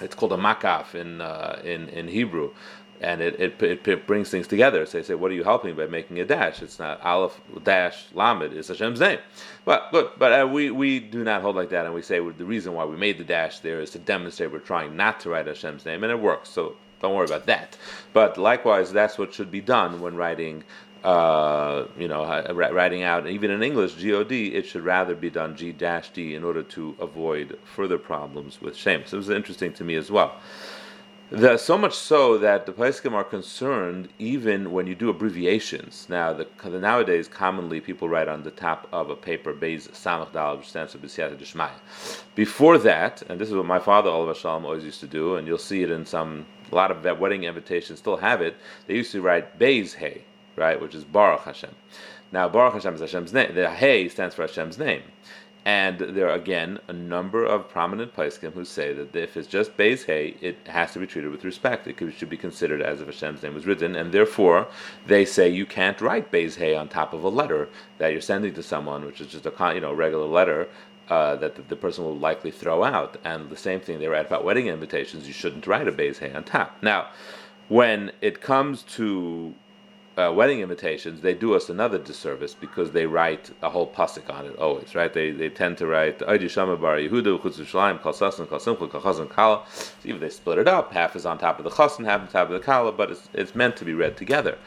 It's 0.00 0.14
called 0.14 0.32
a 0.32 0.36
makaf 0.36 0.94
in 0.94 1.20
uh, 1.20 1.60
in 1.64 1.88
in 1.88 2.08
Hebrew 2.08 2.50
and 3.00 3.20
it, 3.20 3.38
it, 3.38 3.62
it, 3.62 3.86
it, 3.86 4.06
brings 4.06 4.30
things 4.30 4.46
together. 4.46 4.84
So 4.86 4.98
they 4.98 5.04
say, 5.04 5.14
what 5.14 5.30
are 5.30 5.34
you 5.34 5.44
helping 5.44 5.76
by 5.76 5.86
making 5.86 6.18
a 6.20 6.24
dash? 6.24 6.62
It's 6.62 6.78
not 6.78 7.00
aleph 7.04 7.40
dash 7.62 8.06
lamed. 8.12 8.52
It's 8.52 8.68
Hashem's 8.68 9.00
name. 9.00 9.18
But 9.64 9.90
good. 9.92 10.10
But 10.18 10.40
uh, 10.40 10.46
we 10.46 10.70
we 10.70 11.00
do 11.00 11.24
not 11.24 11.42
hold 11.42 11.56
like 11.56 11.70
that, 11.70 11.86
and 11.86 11.94
we 11.94 12.02
say 12.02 12.20
well, 12.20 12.34
the 12.36 12.44
reason 12.44 12.72
why 12.72 12.84
we 12.84 12.96
made 12.96 13.18
the 13.18 13.24
dash 13.24 13.60
there 13.60 13.80
is 13.80 13.90
to 13.90 13.98
demonstrate 13.98 14.52
we're 14.52 14.58
trying 14.58 14.96
not 14.96 15.20
to 15.20 15.30
write 15.30 15.46
Hashem's 15.46 15.84
name, 15.84 16.02
and 16.02 16.12
it 16.12 16.18
works. 16.20 16.48
So 16.48 16.76
don't 17.00 17.14
worry 17.14 17.26
about 17.26 17.46
that. 17.46 17.76
But 18.12 18.38
likewise, 18.38 18.92
that's 18.92 19.18
what 19.18 19.32
should 19.32 19.50
be 19.50 19.60
done 19.60 20.00
when 20.00 20.16
writing. 20.16 20.64
Uh, 21.04 21.86
you 21.96 22.08
know, 22.08 22.24
writing 22.52 23.04
out 23.04 23.28
even 23.28 23.52
in 23.52 23.62
English 23.62 23.94
God, 24.02 24.32
it 24.32 24.66
should 24.66 24.82
rather 24.82 25.14
be 25.14 25.30
done 25.30 25.54
G 25.54 25.70
dash 25.70 26.10
D 26.10 26.34
in 26.34 26.42
order 26.42 26.64
to 26.64 26.96
avoid 26.98 27.56
further 27.76 27.98
problems 27.98 28.60
with 28.60 28.74
shame. 28.74 29.04
So 29.06 29.16
it 29.16 29.18
was 29.18 29.30
interesting 29.30 29.72
to 29.74 29.84
me 29.84 29.94
as 29.94 30.10
well. 30.10 30.40
The, 31.30 31.58
so 31.58 31.76
much 31.76 31.94
so 31.94 32.38
that 32.38 32.64
the 32.64 32.72
Paiskim 32.72 33.12
are 33.12 33.22
concerned 33.22 34.08
even 34.18 34.72
when 34.72 34.86
you 34.86 34.94
do 34.94 35.10
abbreviations. 35.10 36.06
Now, 36.08 36.32
the, 36.32 36.48
the, 36.64 36.78
nowadays, 36.78 37.28
commonly 37.28 37.82
people 37.82 38.08
write 38.08 38.28
on 38.28 38.44
the 38.44 38.50
top 38.50 38.88
of 38.92 39.10
a 39.10 39.16
paper, 39.16 39.52
Beis 39.52 39.90
Samach 39.90 40.32
Dal, 40.32 40.56
which 40.56 40.70
stands 40.70 40.92
for 40.92 40.98
B'siyata 40.98 41.36
Dishmaya. 41.36 41.78
Before 42.34 42.78
that, 42.78 43.22
and 43.28 43.38
this 43.38 43.50
is 43.50 43.54
what 43.54 43.66
my 43.66 43.78
father, 43.78 44.08
alav 44.08 44.34
hashalom, 44.34 44.64
always 44.64 44.84
used 44.84 45.00
to 45.00 45.06
do, 45.06 45.34
and 45.34 45.46
you'll 45.46 45.58
see 45.58 45.82
it 45.82 45.90
in 45.90 46.06
some, 46.06 46.46
a 46.72 46.74
lot 46.74 46.90
of 46.90 47.18
wedding 47.18 47.44
invitations 47.44 47.98
still 47.98 48.16
have 48.16 48.40
it, 48.40 48.56
they 48.86 48.94
used 48.94 49.12
to 49.12 49.20
write 49.20 49.58
Beis 49.58 49.92
Hey, 49.92 50.24
right, 50.56 50.80
which 50.80 50.94
is 50.94 51.04
Baruch 51.04 51.42
Hashem. 51.42 51.74
Now, 52.32 52.48
Baruch 52.48 52.74
Hashem 52.74 52.94
is 52.94 53.00
Hashem's 53.00 53.32
name. 53.32 53.54
The 53.54 53.70
Hey 53.70 54.08
stands 54.08 54.34
for 54.34 54.42
Hashem's 54.42 54.78
name. 54.78 55.02
And 55.68 55.98
there 55.98 56.30
are 56.30 56.34
again 56.34 56.78
a 56.88 56.94
number 56.94 57.44
of 57.44 57.68
prominent 57.68 58.16
Paiskim 58.16 58.54
who 58.54 58.64
say 58.64 58.94
that 58.94 59.14
if 59.14 59.36
it's 59.36 59.46
just 59.46 59.76
Beis 59.76 60.06
Hey, 60.06 60.34
it 60.40 60.56
has 60.66 60.94
to 60.94 60.98
be 60.98 61.06
treated 61.06 61.30
with 61.30 61.44
respect. 61.44 61.86
It 61.86 61.98
should 62.16 62.30
be 62.30 62.38
considered 62.38 62.80
as 62.80 63.02
if 63.02 63.06
Hashem's 63.06 63.42
name 63.42 63.52
was 63.52 63.66
written, 63.66 63.94
and 63.94 64.10
therefore 64.10 64.66
they 65.06 65.26
say 65.26 65.46
you 65.46 65.66
can't 65.66 66.00
write 66.00 66.32
Beis 66.32 66.56
Hey 66.56 66.74
on 66.74 66.88
top 66.88 67.12
of 67.12 67.22
a 67.22 67.28
letter 67.28 67.68
that 67.98 68.12
you're 68.12 68.22
sending 68.22 68.54
to 68.54 68.62
someone, 68.62 69.04
which 69.04 69.20
is 69.20 69.26
just 69.26 69.44
a 69.44 69.74
you 69.74 69.82
know 69.82 69.92
regular 69.92 70.24
letter. 70.24 70.68
Uh, 71.10 71.36
that 71.36 71.54
the, 71.54 71.62
the, 71.62 71.76
person 71.76 72.02
will 72.02 72.16
likely 72.16 72.50
throw 72.50 72.82
out, 72.82 73.18
and 73.24 73.50
the 73.50 73.56
same 73.56 73.80
thing 73.80 73.98
they 73.98 74.08
write 74.08 74.26
about 74.26 74.44
wedding 74.44 74.68
invitations. 74.68 75.26
You 75.26 75.34
shouldn't 75.34 75.66
write 75.66 75.86
a 75.86 75.92
Beis 75.92 76.16
Hey 76.18 76.32
on 76.32 76.44
top. 76.44 76.82
Now, 76.82 77.08
when 77.68 78.12
it 78.22 78.40
comes 78.40 78.84
to 78.96 79.54
uh, 80.18 80.32
wedding 80.32 80.60
invitations, 80.60 81.20
they 81.20 81.32
do 81.32 81.54
us 81.54 81.68
another 81.68 81.98
disservice 81.98 82.52
because 82.52 82.90
they 82.90 83.06
write 83.06 83.50
a 83.62 83.70
whole 83.70 83.86
pasuk 83.86 84.28
on 84.32 84.46
it 84.46 84.56
always, 84.56 84.94
right? 84.94 85.12
They, 85.12 85.30
they 85.30 85.48
tend 85.48 85.78
to 85.78 85.86
write 85.86 86.18
Kala. 89.28 89.64
Even 90.04 90.20
they 90.20 90.28
split 90.30 90.58
it 90.58 90.68
up. 90.68 90.92
Half 90.92 91.16
is 91.16 91.24
on 91.24 91.38
top 91.38 91.58
of 91.58 91.64
the 91.64 91.70
Chasan, 91.70 92.04
half 92.04 92.20
on 92.20 92.28
top 92.28 92.48
of 92.48 92.52
the 92.52 92.60
Kala, 92.60 92.92
but 92.92 93.12
it's, 93.12 93.28
it's 93.32 93.54
meant 93.54 93.76
to 93.76 93.84
be 93.84 93.94
read 93.94 94.16
together. 94.16 94.58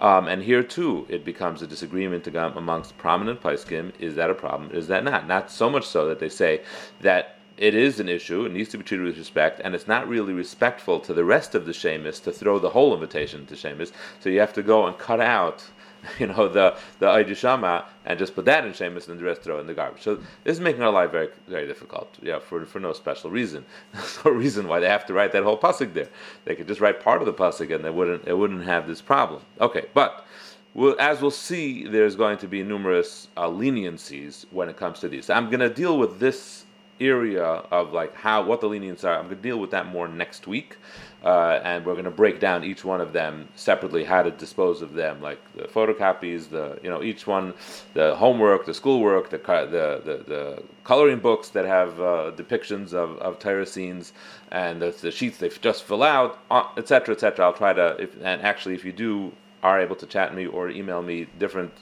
Um, 0.00 0.28
and 0.28 0.42
here 0.42 0.62
too, 0.62 1.06
it 1.08 1.24
becomes 1.24 1.62
a 1.62 1.66
disagreement 1.66 2.26
amongst 2.26 2.96
prominent 2.98 3.42
Paiskim. 3.42 3.92
Is 3.98 4.14
that 4.16 4.30
a 4.30 4.34
problem? 4.34 4.70
Is 4.72 4.86
that 4.88 5.04
not? 5.04 5.26
Not 5.26 5.50
so 5.50 5.68
much 5.70 5.86
so 5.86 6.08
that 6.08 6.18
they 6.18 6.28
say 6.28 6.62
that 7.00 7.39
it 7.60 7.74
is 7.74 8.00
an 8.00 8.08
issue. 8.08 8.46
It 8.46 8.52
needs 8.52 8.70
to 8.70 8.78
be 8.78 8.84
treated 8.84 9.04
with 9.04 9.18
respect, 9.18 9.60
and 9.62 9.74
it's 9.74 9.86
not 9.86 10.08
really 10.08 10.32
respectful 10.32 10.98
to 11.00 11.12
the 11.12 11.24
rest 11.24 11.54
of 11.54 11.66
the 11.66 11.72
shemis 11.72 12.22
to 12.24 12.32
throw 12.32 12.58
the 12.58 12.70
whole 12.70 12.94
invitation 12.94 13.44
to 13.46 13.54
shemis. 13.54 13.92
So 14.18 14.30
you 14.30 14.40
have 14.40 14.54
to 14.54 14.62
go 14.62 14.86
and 14.86 14.96
cut 14.96 15.20
out, 15.20 15.62
you 16.18 16.26
know, 16.26 16.48
the 16.48 16.74
the 17.00 17.06
Aydishama 17.06 17.84
and 18.06 18.18
just 18.18 18.34
put 18.34 18.46
that 18.46 18.64
in 18.64 18.72
shemis 18.72 19.08
and 19.10 19.20
the 19.20 19.24
rest 19.24 19.42
throw 19.42 19.60
in 19.60 19.66
the 19.66 19.74
garbage. 19.74 20.00
So 20.00 20.14
this 20.42 20.54
is 20.56 20.60
making 20.60 20.82
our 20.82 20.90
life 20.90 21.10
very 21.10 21.28
very 21.48 21.66
difficult. 21.66 22.16
Yeah, 22.22 22.38
for 22.38 22.64
for 22.64 22.80
no 22.80 22.94
special 22.94 23.30
reason. 23.30 23.66
There's 23.92 24.24
no 24.24 24.30
reason 24.30 24.66
why 24.66 24.80
they 24.80 24.88
have 24.88 25.04
to 25.06 25.12
write 25.12 25.32
that 25.32 25.42
whole 25.42 25.58
pasuk 25.58 25.92
there. 25.92 26.08
They 26.46 26.54
could 26.54 26.66
just 26.66 26.80
write 26.80 27.04
part 27.04 27.20
of 27.20 27.26
the 27.26 27.34
pasuk 27.34 27.74
and 27.74 27.84
they 27.84 27.90
wouldn't 27.90 28.26
it 28.26 28.38
wouldn't 28.38 28.64
have 28.64 28.86
this 28.86 29.02
problem. 29.02 29.42
Okay, 29.60 29.86
but. 29.92 30.26
Well, 30.72 30.94
as 31.00 31.20
we'll 31.20 31.32
see, 31.32 31.88
there's 31.88 32.14
going 32.14 32.38
to 32.38 32.46
be 32.46 32.62
numerous 32.62 33.26
uh, 33.36 33.48
leniencies 33.48 34.46
when 34.52 34.68
it 34.68 34.76
comes 34.76 35.00
to 35.00 35.08
these. 35.08 35.28
I'm 35.28 35.50
going 35.50 35.58
to 35.58 35.68
deal 35.68 35.98
with 35.98 36.20
this 36.20 36.64
area 37.00 37.44
of 37.44 37.92
like 37.92 38.14
how 38.14 38.42
what 38.42 38.60
the 38.60 38.68
leniencies 38.68 39.04
are. 39.04 39.16
I'm 39.16 39.24
going 39.24 39.36
to 39.36 39.42
deal 39.42 39.58
with 39.58 39.70
that 39.70 39.86
more 39.86 40.08
next 40.08 40.46
week, 40.46 40.76
uh, 41.24 41.60
and 41.64 41.84
we're 41.84 41.94
going 41.94 42.04
to 42.04 42.10
break 42.10 42.40
down 42.40 42.64
each 42.64 42.84
one 42.84 43.00
of 43.00 43.12
them 43.12 43.48
separately, 43.54 44.04
how 44.04 44.22
to 44.22 44.30
dispose 44.30 44.82
of 44.82 44.94
them, 44.94 45.20
like 45.20 45.40
the 45.54 45.64
photocopies, 45.64 46.48
the 46.50 46.78
you 46.82 46.90
know 46.90 47.02
each 47.02 47.26
one, 47.26 47.54
the 47.94 48.14
homework, 48.16 48.66
the 48.66 48.74
schoolwork, 48.74 49.30
the 49.30 49.38
the 49.38 50.02
the, 50.04 50.24
the 50.26 50.62
coloring 50.84 51.18
books 51.18 51.48
that 51.50 51.64
have 51.64 52.00
uh, 52.00 52.32
depictions 52.36 52.92
of 52.92 53.16
of 53.18 53.38
Torah 53.38 53.66
scenes, 53.66 54.12
and 54.50 54.82
the, 54.82 54.90
the 54.90 55.10
sheets 55.10 55.38
they 55.38 55.48
just 55.48 55.84
fill 55.84 56.02
out, 56.02 56.38
etc. 56.76 57.14
Uh, 57.14 57.16
etc. 57.16 57.44
I'll 57.44 57.52
try 57.52 57.72
to 57.72 57.96
if, 58.00 58.14
and 58.22 58.42
actually 58.42 58.74
if 58.74 58.84
you 58.84 58.92
do 58.92 59.32
are 59.62 59.80
able 59.80 59.96
to 59.96 60.06
chat 60.06 60.34
me 60.34 60.46
or 60.46 60.70
email 60.70 61.02
me 61.02 61.26
different 61.38 61.72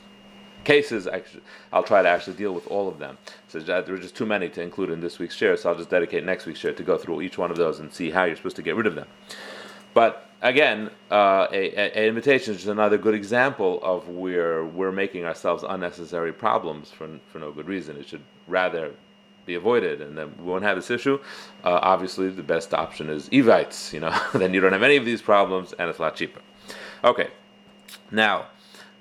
cases, 0.69 1.09
I'll 1.73 1.83
try 1.83 2.03
to 2.03 2.09
actually 2.09 2.37
deal 2.37 2.53
with 2.53 2.67
all 2.67 2.89
of 2.89 2.99
them. 2.99 3.17
So 3.49 3.59
there 3.59 3.95
are 3.95 3.99
just 3.99 4.15
too 4.15 4.27
many 4.27 4.51
to 4.51 4.61
include 4.61 4.91
in 4.91 5.01
this 5.01 5.19
week's 5.19 5.35
shiur, 5.35 5.59
so 5.59 5.71
I'll 5.71 5.75
just 5.75 5.89
dedicate 5.89 6.25
next 6.25 6.45
week's 6.45 6.61
shiur 6.61 6.77
to 6.77 6.83
go 6.83 6.99
through 6.99 7.23
each 7.23 7.39
one 7.39 7.51
of 7.51 7.57
those 7.57 7.81
and 7.81 7.91
see 7.91 8.11
how 8.11 8.25
you're 8.25 8.37
supposed 8.37 8.57
to 8.57 8.63
get 8.63 8.77
rid 8.77 8.87
of 8.87 8.95
them. 8.95 9.09
But 9.95 10.29
again, 10.43 10.91
uh, 11.11 11.47
invitation 11.51 12.53
is 12.53 12.59
just 12.59 12.69
another 12.69 12.99
good 12.99 13.15
example 13.15 13.81
of 13.83 14.11
where 14.11 14.63
we're 14.63 14.93
making 14.93 15.25
ourselves 15.25 15.65
unnecessary 15.67 16.35
problems 16.35 16.91
for, 16.91 17.09
for 17.33 17.39
no 17.39 17.51
good 17.51 17.67
reason. 17.67 17.97
It 17.97 18.07
should 18.07 18.25
rather 18.47 18.93
be 19.47 19.55
avoided, 19.55 20.03
and 20.03 20.19
then 20.19 20.35
we 20.39 20.45
won't 20.45 20.65
have 20.65 20.77
this 20.77 20.91
issue. 20.91 21.19
Uh, 21.65 21.81
obviously, 21.81 22.29
the 22.29 22.43
best 22.43 22.75
option 22.75 23.09
is 23.09 23.31
evites. 23.31 23.95
You 23.95 24.01
know, 24.01 24.15
then 24.35 24.53
you 24.53 24.61
don't 24.61 24.75
have 24.75 24.83
any 24.83 24.97
of 24.97 25.07
these 25.07 25.23
problems, 25.23 25.73
and 25.79 25.89
it's 25.89 25.99
a 25.99 26.03
lot 26.03 26.15
cheaper. 26.15 26.43
Okay, 27.03 27.29
now 28.11 28.49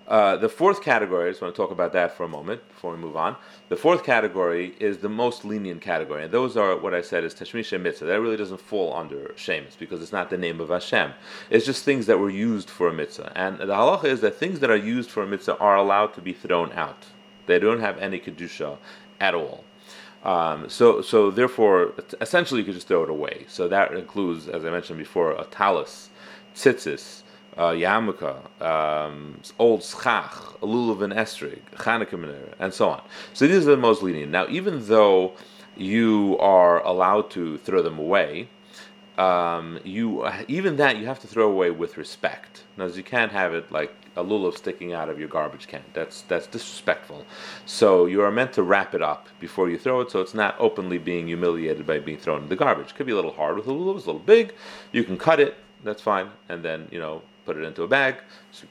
uh, 0.07 0.37
the 0.37 0.47
fourth 0.47 0.81
category, 0.81 1.27
I 1.27 1.31
just 1.31 1.41
want 1.41 1.53
to 1.53 1.61
talk 1.61 1.71
about 1.71 1.91
that 1.91 2.15
for 2.15 2.23
a 2.23 2.29
moment 2.29 2.65
before 2.69 2.91
we 2.91 2.97
move 2.97 3.17
on. 3.17 3.35
The 3.67 3.75
fourth 3.75 4.05
category 4.05 4.73
is 4.79 4.99
the 4.99 5.09
most 5.09 5.43
lenient 5.43 5.81
category, 5.81 6.23
and 6.23 6.31
those 6.31 6.55
are 6.55 6.77
what 6.77 6.93
I 6.93 7.01
said 7.01 7.25
is 7.25 7.33
Tashmisha 7.33 7.81
Mitzvah. 7.81 8.05
That 8.05 8.21
really 8.21 8.37
doesn't 8.37 8.61
fall 8.61 8.95
under 8.95 9.33
Shemus 9.35 9.75
because 9.77 10.01
it's 10.01 10.13
not 10.13 10.29
the 10.29 10.37
name 10.37 10.61
of 10.61 10.69
Hashem. 10.69 11.11
It's 11.49 11.65
just 11.65 11.83
things 11.83 12.05
that 12.05 12.19
were 12.19 12.29
used 12.29 12.69
for 12.69 12.87
a 12.87 12.93
mitzvah. 12.93 13.33
And 13.35 13.59
the 13.59 13.65
halacha 13.65 14.05
is 14.05 14.21
that 14.21 14.35
things 14.35 14.61
that 14.61 14.69
are 14.69 14.77
used 14.77 15.09
for 15.09 15.23
a 15.23 15.27
mitzvah 15.27 15.57
are 15.57 15.75
allowed 15.75 16.13
to 16.13 16.21
be 16.21 16.31
thrown 16.31 16.71
out. 16.71 17.07
They 17.45 17.59
don't 17.59 17.81
have 17.81 17.97
any 17.97 18.19
Kedusha 18.19 18.77
at 19.19 19.35
all. 19.35 19.65
Um, 20.23 20.69
so, 20.69 21.01
so 21.01 21.31
therefore, 21.31 21.93
essentially, 22.21 22.61
you 22.61 22.65
could 22.65 22.73
just 22.75 22.87
throw 22.87 23.03
it 23.03 23.09
away. 23.09 23.45
So 23.47 23.67
that 23.67 23.93
includes, 23.93 24.47
as 24.47 24.65
I 24.65 24.69
mentioned 24.69 24.99
before, 24.99 25.31
a 25.31 25.45
talus, 25.45 26.09
tzitzis, 26.55 27.23
uh, 27.57 27.71
yarmulke, 27.71 28.61
um, 28.61 29.39
old 29.57 29.83
schach, 29.83 30.31
lulav 30.61 31.01
and 31.01 31.13
estrig, 31.13 31.61
Chanukah 31.75 32.53
and 32.59 32.73
so 32.73 32.89
on. 32.89 33.01
So 33.33 33.47
these 33.47 33.67
are 33.67 33.71
the 33.71 33.77
most 33.77 34.03
lenient. 34.03 34.31
Now, 34.31 34.47
even 34.49 34.85
though 34.87 35.33
you 35.75 36.37
are 36.39 36.83
allowed 36.85 37.29
to 37.31 37.57
throw 37.59 37.81
them 37.81 37.99
away, 37.99 38.49
um, 39.17 39.79
you 39.83 40.27
even 40.47 40.77
that 40.77 40.97
you 40.97 41.07
have 41.07 41.19
to 41.19 41.27
throw 41.27 41.49
away 41.49 41.71
with 41.71 41.97
respect. 41.97 42.63
Now, 42.77 42.85
you 42.85 43.01
can't 43.01 43.31
have 43.31 43.55
it 43.55 43.71
like 43.71 43.91
a 44.15 44.23
lulav 44.23 44.57
sticking 44.57 44.93
out 44.93 45.09
of 45.09 45.19
your 45.19 45.27
garbage 45.27 45.67
can. 45.67 45.83
That's 45.93 46.21
that's 46.23 46.45
disrespectful. 46.45 47.25
So 47.65 48.05
you 48.05 48.21
are 48.21 48.31
meant 48.31 48.53
to 48.53 48.63
wrap 48.63 48.93
it 48.93 49.01
up 49.01 49.27
before 49.39 49.69
you 49.69 49.79
throw 49.79 50.01
it, 50.01 50.11
so 50.11 50.21
it's 50.21 50.35
not 50.35 50.55
openly 50.59 50.99
being 50.99 51.27
humiliated 51.27 51.87
by 51.87 51.97
being 51.99 52.17
thrown 52.19 52.43
in 52.43 52.49
the 52.49 52.55
garbage. 52.55 52.93
Could 52.93 53.07
be 53.07 53.11
a 53.11 53.15
little 53.15 53.33
hard 53.33 53.57
with 53.57 53.67
a 53.67 53.71
lulav; 53.71 53.95
it's 53.97 54.05
a 54.05 54.09
little 54.09 54.19
big. 54.19 54.53
You 54.91 55.03
can 55.03 55.17
cut 55.17 55.39
it. 55.39 55.55
That's 55.83 56.01
fine, 56.01 56.29
and 56.49 56.63
then 56.63 56.87
you 56.91 56.99
know 56.99 57.21
put 57.47 57.57
it 57.57 57.63
into 57.63 57.81
a 57.81 57.87
bag. 57.87 58.15
So 58.51 58.67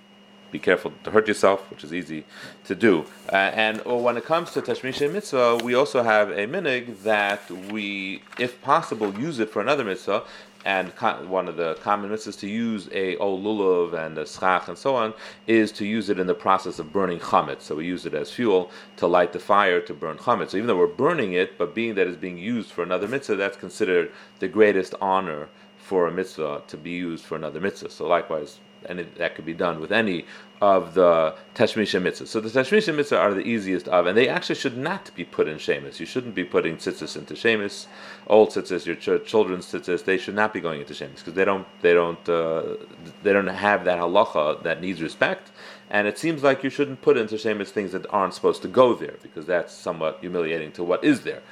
be 0.52 0.58
careful 0.58 0.92
to 1.04 1.10
hurt 1.10 1.26
yourself, 1.26 1.68
which 1.70 1.82
is 1.82 1.92
easy 1.92 2.24
to 2.66 2.74
do. 2.74 3.04
Uh, 3.32 3.36
and 3.66 3.82
when 3.84 4.16
it 4.16 4.24
comes 4.24 4.52
to 4.52 4.62
Tashmisha 4.62 5.12
Mitzvah, 5.12 5.60
we 5.64 5.74
also 5.74 6.02
have 6.02 6.30
a 6.30 6.46
minhag 6.46 7.02
that 7.02 7.50
we, 7.72 8.22
if 8.38 8.52
possible, 8.62 9.08
use 9.18 9.38
it 9.40 9.50
for 9.50 9.60
another 9.60 9.84
mitzvah. 9.84 10.22
And 10.64 10.88
one 11.28 11.46
of 11.46 11.56
the 11.56 11.74
common 11.76 12.10
mitzvahs 12.10 12.38
to 12.40 12.48
use 12.48 12.88
a 12.92 13.16
old 13.18 13.44
lulav 13.44 13.94
and 14.04 14.18
a 14.18 14.26
schach 14.26 14.66
and 14.66 14.76
so 14.76 14.96
on 14.96 15.14
is 15.46 15.70
to 15.78 15.84
use 15.86 16.10
it 16.10 16.18
in 16.18 16.26
the 16.26 16.34
process 16.34 16.80
of 16.80 16.92
burning 16.92 17.20
chametz. 17.20 17.62
So 17.62 17.76
we 17.76 17.86
use 17.86 18.04
it 18.04 18.14
as 18.14 18.32
fuel 18.32 18.70
to 18.96 19.06
light 19.06 19.32
the 19.32 19.38
fire 19.38 19.80
to 19.80 19.94
burn 19.94 20.16
chametz. 20.16 20.50
So 20.50 20.56
even 20.56 20.66
though 20.66 20.76
we're 20.76 20.88
burning 21.04 21.34
it, 21.34 21.56
but 21.56 21.72
being 21.72 21.94
that 21.94 22.08
it's 22.08 22.16
being 22.16 22.38
used 22.38 22.72
for 22.72 22.82
another 22.82 23.06
mitzvah, 23.06 23.36
that's 23.36 23.56
considered 23.56 24.10
the 24.40 24.48
greatest 24.48 24.92
honor 25.00 25.48
for 25.86 26.08
a 26.08 26.10
mitzvah 26.10 26.62
to 26.66 26.76
be 26.76 26.90
used 26.90 27.24
for 27.24 27.36
another 27.36 27.60
mitzvah. 27.60 27.90
So 27.90 28.08
likewise, 28.08 28.58
that 28.82 29.34
could 29.34 29.46
be 29.46 29.54
done 29.54 29.80
with 29.80 29.92
any 29.92 30.24
of 30.60 30.94
the 30.94 31.34
Tashmisha 31.54 32.02
mitzvahs. 32.02 32.26
So 32.26 32.40
the 32.40 32.48
Tashmisha 32.48 32.94
mitzvah 32.94 33.18
are 33.18 33.34
the 33.34 33.46
easiest 33.46 33.86
of, 33.88 34.06
and 34.06 34.16
they 34.18 34.28
actually 34.28 34.56
should 34.56 34.76
not 34.76 35.14
be 35.14 35.24
put 35.24 35.46
in 35.46 35.58
Shemus. 35.58 36.00
You 36.00 36.06
shouldn't 36.06 36.34
be 36.34 36.44
putting 36.44 36.76
tzitzis 36.76 37.16
into 37.16 37.34
Shemus. 37.34 37.86
Old 38.26 38.48
tzitzis, 38.50 38.84
your 38.86 38.96
ch- 38.96 39.24
children's 39.24 39.66
tzitzis, 39.66 40.04
they 40.04 40.18
should 40.18 40.34
not 40.34 40.52
be 40.52 40.60
going 40.60 40.80
into 40.80 40.94
Shemus 40.94 41.20
because 41.20 41.34
they 41.34 41.44
don't, 41.44 41.66
they 41.82 41.94
don't, 41.94 42.28
uh, 42.28 42.76
they 43.22 43.32
don't 43.32 43.46
have 43.46 43.84
that 43.84 43.98
halacha 43.98 44.62
that 44.64 44.80
needs 44.80 45.00
respect. 45.00 45.52
And 45.88 46.08
it 46.08 46.18
seems 46.18 46.42
like 46.42 46.64
you 46.64 46.70
shouldn't 46.70 47.00
put 47.02 47.16
into 47.16 47.38
Shemus 47.38 47.70
things 47.70 47.92
that 47.92 48.06
aren't 48.10 48.34
supposed 48.34 48.62
to 48.62 48.68
go 48.68 48.94
there 48.94 49.16
because 49.22 49.46
that's 49.46 49.72
somewhat 49.72 50.18
humiliating 50.20 50.72
to 50.72 50.82
what 50.82 51.04
is 51.04 51.22
there. 51.22 51.42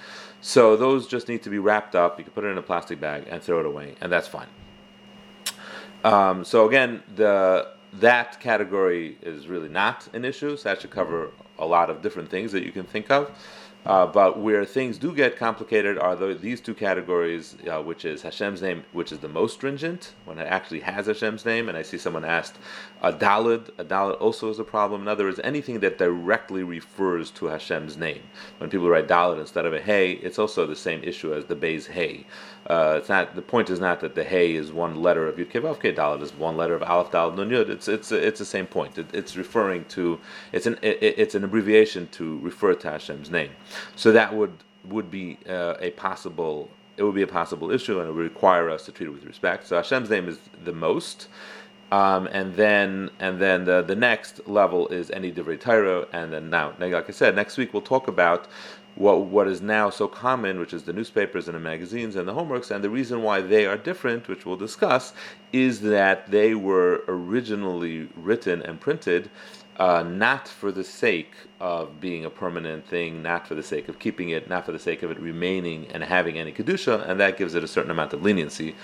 So 0.46 0.76
those 0.76 1.06
just 1.06 1.26
need 1.26 1.42
to 1.44 1.48
be 1.48 1.58
wrapped 1.58 1.96
up. 1.96 2.18
You 2.18 2.24
can 2.24 2.34
put 2.34 2.44
it 2.44 2.48
in 2.48 2.58
a 2.58 2.62
plastic 2.62 3.00
bag 3.00 3.24
and 3.30 3.42
throw 3.42 3.60
it 3.60 3.66
away, 3.66 3.94
and 4.02 4.12
that's 4.12 4.28
fine. 4.28 4.46
Um, 6.04 6.44
so 6.44 6.68
again, 6.68 7.02
the 7.16 7.68
that 7.94 8.40
category 8.40 9.16
is 9.22 9.46
really 9.46 9.70
not 9.70 10.06
an 10.12 10.22
issue. 10.22 10.54
So 10.58 10.68
that 10.68 10.82
should 10.82 10.90
cover 10.90 11.30
a 11.58 11.64
lot 11.64 11.88
of 11.88 12.02
different 12.02 12.28
things 12.28 12.52
that 12.52 12.62
you 12.62 12.72
can 12.72 12.84
think 12.84 13.10
of. 13.10 13.30
Uh, 13.84 14.06
but 14.06 14.38
where 14.38 14.64
things 14.64 14.96
do 14.96 15.14
get 15.14 15.36
complicated 15.36 15.98
are 15.98 16.16
the, 16.16 16.34
these 16.34 16.60
two 16.60 16.74
categories, 16.74 17.56
uh, 17.70 17.82
which 17.82 18.04
is 18.04 18.22
Hashem's 18.22 18.62
name, 18.62 18.82
which 18.92 19.12
is 19.12 19.18
the 19.18 19.28
most 19.28 19.54
stringent, 19.54 20.14
when 20.24 20.38
it 20.38 20.46
actually 20.46 20.80
has 20.80 21.06
Hashem's 21.06 21.44
name. 21.44 21.68
And 21.68 21.76
I 21.76 21.82
see 21.82 21.98
someone 21.98 22.24
asked, 22.24 22.56
a 23.02 23.12
dalid, 23.12 23.68
a 23.76 23.84
dalid 23.84 24.18
also 24.20 24.48
is 24.48 24.58
a 24.58 24.64
problem. 24.64 25.02
In 25.02 25.08
other 25.08 25.24
words, 25.24 25.38
anything 25.44 25.80
that 25.80 25.98
directly 25.98 26.62
refers 26.62 27.30
to 27.32 27.46
Hashem's 27.46 27.98
name. 27.98 28.22
When 28.58 28.70
people 28.70 28.88
write 28.88 29.06
dalid 29.06 29.38
instead 29.38 29.66
of 29.66 29.74
a 29.74 29.80
hey, 29.80 30.12
it's 30.12 30.38
also 30.38 30.66
the 30.66 30.76
same 30.76 31.02
issue 31.04 31.34
as 31.34 31.44
the 31.44 31.56
Beis 31.56 31.86
hey. 31.86 32.26
Uh, 32.66 32.94
it's 32.99 33.11
not 33.11 33.35
the 33.35 33.42
point 33.42 33.68
is 33.68 33.78
not 33.78 34.00
that 34.00 34.14
the 34.14 34.25
hey 34.25 34.54
is 34.54 34.73
one 34.73 35.02
letter 35.02 35.26
of 35.26 35.37
Yud 35.37 35.50
Kevavke 35.50 35.94
Dalid 35.94 36.23
is 36.23 36.33
one 36.33 36.56
letter 36.56 36.75
of 36.75 36.83
Aleph 36.83 37.11
Dalid 37.11 37.37
Nun 37.37 37.50
Yud. 37.50 37.68
It's 37.68 37.88
it's 37.88 38.11
it's 38.11 38.38
the 38.38 38.44
same 38.47 38.66
point. 38.66 38.97
It, 38.97 39.06
it's 39.12 39.37
referring 39.37 39.85
to 39.87 40.18
it's 40.52 40.66
an 40.66 40.78
it, 40.80 40.99
it's 41.02 41.35
an 41.35 41.44
abbreviation 41.44 42.09
to 42.12 42.38
refer 42.38 42.75
to 42.75 42.90
Hashem's 42.90 43.30
name. 43.30 43.50
So 43.97 44.12
that 44.12 44.35
would 44.35 44.52
would 44.85 45.11
be 45.11 45.38
uh, 45.49 45.75
a 45.80 45.90
possible 45.90 46.71
it 46.97 47.02
would 47.02 47.14
be 47.14 47.23
a 47.23 47.26
possible 47.26 47.71
issue 47.71 48.00
and 48.00 48.09
it 48.09 48.12
would 48.12 48.23
require 48.23 48.71
us 48.71 48.87
to 48.87 48.92
treat 48.92 49.09
it 49.09 49.11
with 49.11 49.25
respect. 49.25 49.66
So 49.66 49.76
Hashem's 49.76 50.09
name 50.11 50.28
is 50.28 50.38
the 50.64 50.73
most. 50.73 51.28
Um, 51.92 52.26
and 52.33 52.54
then 52.54 53.11
and 53.21 53.40
then 53.40 53.66
the, 53.66 53.83
the 53.83 53.94
next 53.94 54.49
level 54.49 54.88
is 54.88 55.11
any 55.11 55.30
divrei 55.30 55.61
Torah, 55.61 56.09
and 56.12 56.33
then 56.33 56.50
now, 56.50 56.73
like 56.80 57.09
I 57.09 57.12
said, 57.12 57.37
next 57.37 57.56
week 57.56 57.73
we'll 57.73 57.83
talk 57.83 58.09
about 58.09 58.49
what 58.96 59.22
what 59.22 59.48
is 59.48 59.60
now 59.60 59.90
so 59.90 60.06
common, 60.06 60.58
which 60.58 60.72
is 60.72 60.84
the 60.84 60.92
newspapers 60.92 61.48
and 61.48 61.54
the 61.54 61.60
magazines 61.60 62.16
and 62.16 62.28
the 62.28 62.34
homeworks, 62.34 62.70
and 62.70 62.82
the 62.82 62.90
reason 62.90 63.22
why 63.22 63.40
they 63.40 63.66
are 63.66 63.76
different, 63.76 64.28
which 64.28 64.46
we'll 64.46 64.56
discuss, 64.56 65.12
is 65.52 65.80
that 65.80 66.30
they 66.30 66.54
were 66.54 67.02
originally 67.08 68.08
written 68.16 68.62
and 68.62 68.80
printed 68.80 69.30
uh, 69.78 70.04
not 70.04 70.46
for 70.46 70.70
the 70.70 70.84
sake 70.84 71.32
of 71.60 72.00
being 72.00 72.24
a 72.24 72.30
permanent 72.30 72.86
thing, 72.86 73.22
not 73.22 73.46
for 73.46 73.54
the 73.54 73.62
sake 73.62 73.88
of 73.88 73.98
keeping 73.98 74.30
it, 74.30 74.48
not 74.48 74.64
for 74.64 74.72
the 74.72 74.78
sake 74.78 75.02
of 75.02 75.10
it 75.10 75.18
remaining 75.18 75.86
and 75.92 76.04
having 76.04 76.38
any 76.38 76.52
kedusha, 76.52 77.08
and 77.08 77.18
that 77.18 77.36
gives 77.36 77.54
it 77.54 77.64
a 77.64 77.68
certain 77.68 77.90
amount 77.90 78.12
of 78.12 78.22
leniency, 78.22 78.74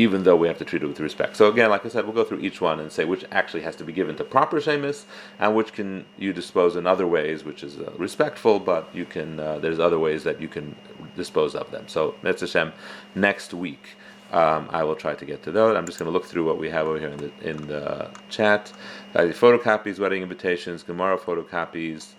even 0.00 0.22
though 0.24 0.36
we 0.36 0.48
have 0.48 0.58
to 0.58 0.64
treat 0.64 0.82
it 0.82 0.86
with 0.86 1.00
respect. 1.00 1.36
So 1.36 1.50
again, 1.50 1.68
like 1.68 1.84
I 1.84 1.90
said, 1.90 2.04
we'll 2.04 2.14
go 2.14 2.24
through 2.24 2.40
each 2.40 2.60
one 2.60 2.80
and 2.80 2.90
say 2.90 3.04
which 3.04 3.24
actually 3.30 3.62
has 3.62 3.76
to 3.76 3.84
be 3.84 3.92
given 3.92 4.16
to 4.16 4.24
proper 4.24 4.58
shemis 4.60 5.04
and 5.38 5.54
which 5.54 5.72
can 5.72 6.06
you 6.16 6.32
dispose 6.32 6.74
in 6.76 6.86
other 6.86 7.06
ways, 7.06 7.44
which 7.44 7.62
is 7.62 7.78
uh, 7.78 7.92
respectful, 7.98 8.58
but 8.58 8.88
you 8.94 9.04
can 9.04 9.38
uh, 9.38 9.58
there's 9.58 9.78
other 9.78 9.98
ways 9.98 10.24
that 10.24 10.40
you 10.40 10.48
can 10.48 10.74
dispose 11.16 11.54
of 11.54 11.70
them. 11.70 11.84
So 11.86 12.14
Metz 12.22 12.40
Hashem, 12.40 12.72
next 13.14 13.52
week. 13.54 13.96
Um, 14.32 14.68
I 14.70 14.84
will 14.84 14.94
try 14.94 15.16
to 15.16 15.24
get 15.24 15.42
to 15.42 15.50
those. 15.50 15.76
I'm 15.76 15.86
just 15.86 15.98
going 15.98 16.06
to 16.06 16.12
look 16.16 16.24
through 16.24 16.46
what 16.46 16.56
we 16.56 16.70
have 16.70 16.86
over 16.86 17.00
here 17.00 17.08
in 17.08 17.16
the 17.16 17.32
in 17.50 17.66
the 17.66 18.08
chat. 18.28 18.72
Uh, 19.12 19.22
photocopies, 19.42 19.98
wedding 19.98 20.22
invitations, 20.22 20.84
Gemara 20.84 21.18
photocopies, 21.18 22.12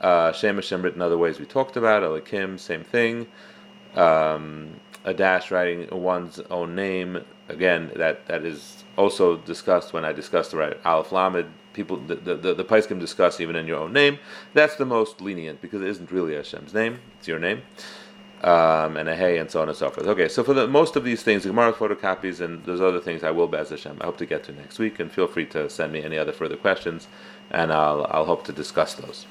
uh, 0.00 0.30
Shem 0.32 0.56
written 0.82 1.02
other 1.02 1.18
ways 1.18 1.40
we 1.40 1.44
talked 1.44 1.76
about. 1.76 2.04
Elikim, 2.04 2.60
same 2.60 2.84
thing. 2.84 3.26
Um, 3.96 4.78
a 5.06 5.14
dash 5.14 5.50
writing 5.50 5.88
one's 5.90 6.40
own 6.50 6.74
name 6.74 7.24
again 7.48 7.92
that 7.96 8.26
that 8.26 8.44
is 8.44 8.84
also 8.98 9.36
discussed 9.38 9.92
when 9.92 10.04
I 10.04 10.12
discussed 10.12 10.50
the 10.50 10.58
right 10.58 10.76
Aleph 10.84 11.12
Lamed. 11.12 11.46
People 11.72 11.98
the 11.98 12.16
the, 12.16 12.34
the, 12.34 12.54
the 12.54 12.82
can 12.82 12.98
discuss 12.98 13.40
even 13.40 13.54
in 13.54 13.66
your 13.66 13.78
own 13.78 13.92
name. 13.92 14.18
That's 14.52 14.76
the 14.76 14.84
most 14.84 15.20
lenient 15.20 15.60
because 15.62 15.82
it 15.82 15.88
isn't 15.88 16.10
really 16.10 16.34
Hashem's 16.34 16.74
name; 16.74 16.98
it's 17.18 17.28
your 17.28 17.38
name. 17.38 17.62
Um, 18.42 18.96
and 18.96 19.08
a 19.08 19.16
hey, 19.16 19.38
and 19.38 19.50
so 19.50 19.62
on 19.62 19.68
and 19.68 19.76
so 19.76 19.88
forth. 19.90 20.06
Okay, 20.06 20.28
so 20.28 20.42
for 20.42 20.52
the 20.54 20.66
most 20.66 20.96
of 20.96 21.04
these 21.04 21.22
things, 21.22 21.42
the 21.42 21.50
Gemara 21.50 21.72
photocopies 21.72 22.40
and 22.40 22.62
those 22.64 22.80
other 22.80 23.00
things, 23.00 23.24
I 23.24 23.30
will 23.30 23.48
Bez 23.48 23.70
Hashem. 23.70 23.98
I 24.00 24.04
hope 24.04 24.18
to 24.18 24.26
get 24.26 24.44
to 24.44 24.52
next 24.52 24.78
week, 24.78 25.00
and 25.00 25.10
feel 25.10 25.26
free 25.26 25.46
to 25.46 25.70
send 25.70 25.92
me 25.92 26.02
any 26.02 26.18
other 26.18 26.32
further 26.32 26.56
questions, 26.56 27.08
and 27.50 27.72
I'll 27.72 28.06
I'll 28.10 28.26
hope 28.26 28.44
to 28.44 28.52
discuss 28.52 28.94
those. 28.94 29.26